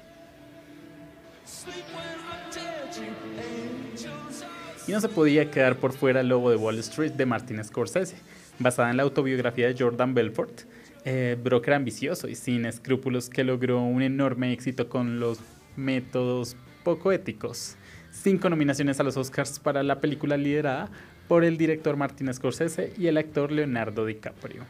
[4.89, 8.17] Y no se podía quedar por fuera el lobo de Wall Street de Martin Scorsese,
[8.59, 10.63] basada en la autobiografía de Jordan Belfort,
[11.05, 15.41] eh, broker ambicioso y sin escrúpulos que logró un enorme éxito con los
[15.77, 17.77] métodos poco éticos.
[18.11, 20.91] Cinco nominaciones a los Oscars para la película liderada
[21.29, 24.65] por el director Martin Scorsese y el actor Leonardo DiCaprio.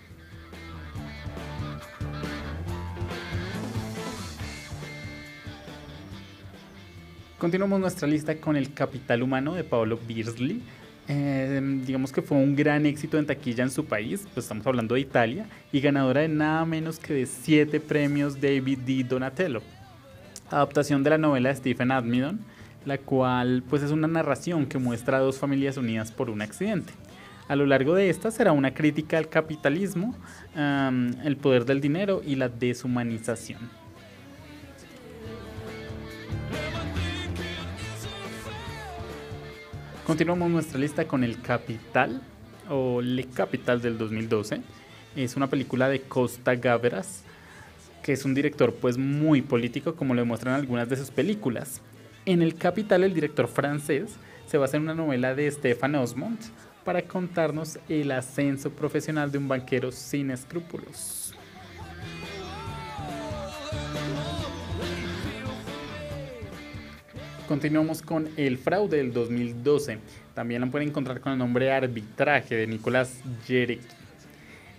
[7.39, 10.61] Continuamos nuestra lista con El Capital Humano de Paolo Beersley.
[11.07, 14.97] Eh, digamos que fue un gran éxito en taquilla en su país, pues estamos hablando
[14.97, 19.05] de Italia, y ganadora de nada menos que de siete premios David D.
[19.05, 19.63] Donatello.
[20.51, 22.41] Adaptación de la novela de Stephen Admidon,
[22.85, 26.93] la cual pues es una narración que muestra a dos familias unidas por un accidente.
[27.47, 30.13] A lo largo de esta será una crítica al capitalismo,
[30.57, 33.78] el poder del dinero y la deshumanización.
[40.09, 42.23] Continuamos nuestra lista con El Capital
[42.71, 44.63] o Le Capital del 2012.
[45.15, 47.25] Es una película de Costa Gavras,
[48.03, 51.83] que es un director pues muy político como lo demuestran algunas de sus películas.
[52.25, 54.17] En El Capital el director francés
[54.47, 56.39] se basa en una novela de Stéphane Osmond
[56.87, 61.28] para contarnos el ascenso profesional de un banquero sin escrúpulos.
[67.49, 69.99] Continuamos con El fraude del 2012.
[70.35, 73.81] También la pueden encontrar con el nombre Arbitraje de Nicolás Jerek.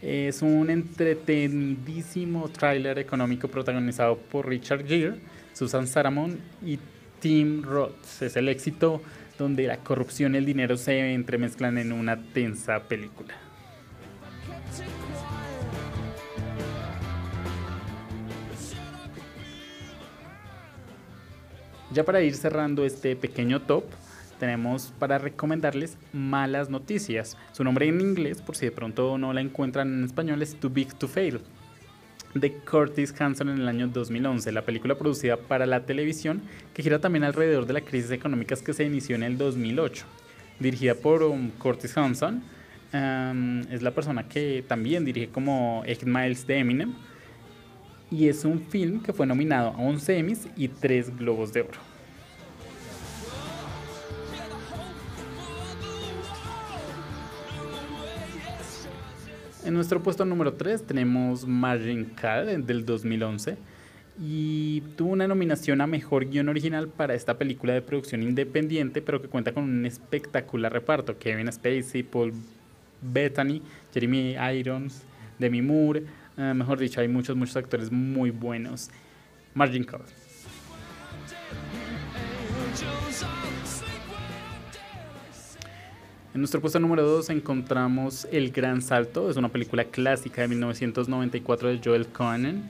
[0.04, 5.16] Es un entretenidísimo tráiler económico protagonizado por Richard Gere,
[5.52, 6.78] Susan Saramon y
[7.20, 8.22] Tim Roth.
[8.22, 9.02] Es el éxito
[9.40, 13.49] donde la corrupción y el dinero se entremezclan en una tensa película.
[21.92, 23.84] Ya para ir cerrando este pequeño top,
[24.40, 27.36] tenemos para recomendarles Malas Noticias.
[27.52, 30.70] Su nombre en inglés, por si de pronto no la encuentran en español, es Too
[30.70, 31.42] Big to Fail
[32.36, 36.42] de Curtis Hanson en el año 2011, la película producida para la televisión
[36.76, 40.06] que gira también alrededor de la crisis económica que se inició en el 2008.
[40.60, 42.44] Dirigida por um, Curtis Hanson,
[42.94, 46.94] um, es la persona que también dirige como Eight Miles de Eminem
[48.12, 51.80] y es un film que fue nominado a 11 Emmys y 3 Globos de Oro.
[59.66, 63.58] En nuestro puesto número 3 tenemos Margin Call del 2011
[64.22, 69.22] y tuvo una nominación a Mejor Guión Original para esta película de producción independiente, pero
[69.22, 71.18] que cuenta con un espectacular reparto.
[71.20, 72.34] Kevin Spacey, Paul
[73.02, 73.62] Bettany,
[73.94, 75.04] Jeremy Irons,
[75.38, 76.04] Demi Moore,
[76.40, 78.90] eh, mejor dicho, hay muchos, muchos actores muy buenos.
[79.54, 80.02] Margin Call.
[86.34, 91.70] En nuestro puesto número 2 encontramos El Gran Salto, es una película clásica de 1994
[91.70, 92.70] de Joel Cohen,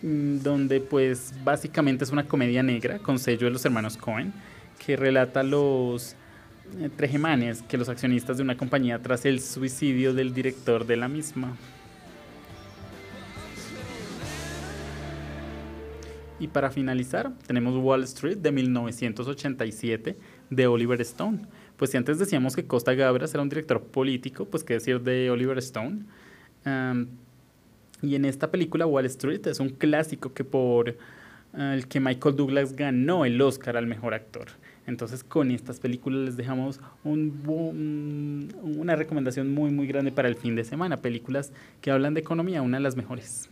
[0.00, 4.32] mm, donde pues básicamente es una comedia negra con sello de los hermanos Cohen,
[4.78, 6.16] que relata los
[6.80, 11.08] eh, trejemanes que los accionistas de una compañía tras el suicidio del director de la
[11.08, 11.54] misma.
[16.42, 20.16] Y para finalizar, tenemos Wall Street de 1987
[20.50, 21.46] de Oliver Stone
[21.82, 25.30] pues si antes decíamos que Costa Gabras era un director político, pues qué decir de
[25.30, 26.02] Oliver Stone.
[28.02, 30.94] y en esta película Wall Street es un clásico que por eh,
[31.54, 34.46] el que Michael Douglas ganó el Oscar al mejor actor.
[34.86, 40.54] Entonces con estas películas les dejamos un, una recomendación muy muy grande para el fin
[40.54, 40.98] de semana.
[40.98, 43.48] Películas que hablan de economía, una de las mejores.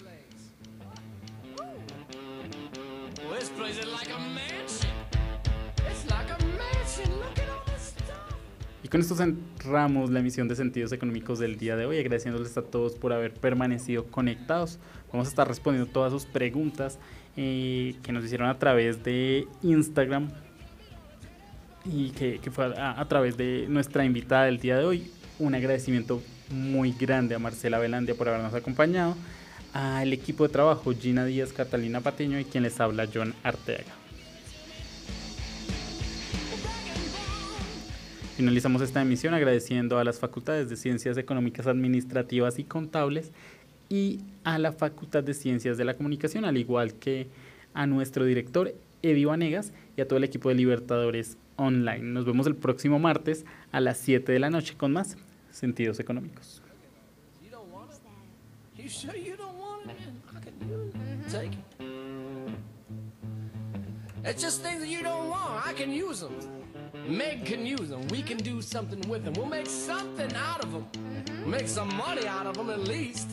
[8.90, 12.94] Con esto cerramos la emisión de Sentidos Económicos del día de hoy, agradeciéndoles a todos
[12.94, 14.78] por haber permanecido conectados.
[15.12, 16.98] Vamos a estar respondiendo todas sus preguntas
[17.36, 20.30] eh, que nos hicieron a través de Instagram
[21.84, 25.10] y que, fue a, través de nuestra invitada del día de hoy.
[25.38, 29.14] Un agradecimiento muy grande a Marcela Velandia por habernos acompañado,
[29.72, 33.99] al equipo de trabajo Gina Díaz, Catalina Patiño y quien les habla John Arteaga.
[38.40, 43.32] Finalizamos esta emisión agradeciendo a las Facultades de Ciencias Económicas, Administrativas y Contables
[43.90, 47.26] y a la Facultad de Ciencias de la Comunicación, al igual que
[47.74, 51.98] a nuestro director Eddie Vanegas y a todo el equipo de Libertadores Online.
[51.98, 55.18] Nos vemos el próximo martes a las 7 de la noche con más
[55.50, 56.62] Sentidos Económicos.
[67.10, 68.06] Meg can use them.
[68.08, 69.34] We can do something with them.
[69.34, 70.86] We'll make something out of them.
[70.92, 71.50] Mm-hmm.
[71.50, 73.28] Make some money out of them at least.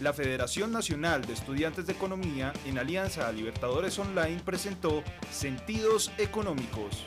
[0.00, 7.04] La Federación Nacional de Estudiantes de Economía, en alianza a Libertadores Online, presentó Sentidos Económicos.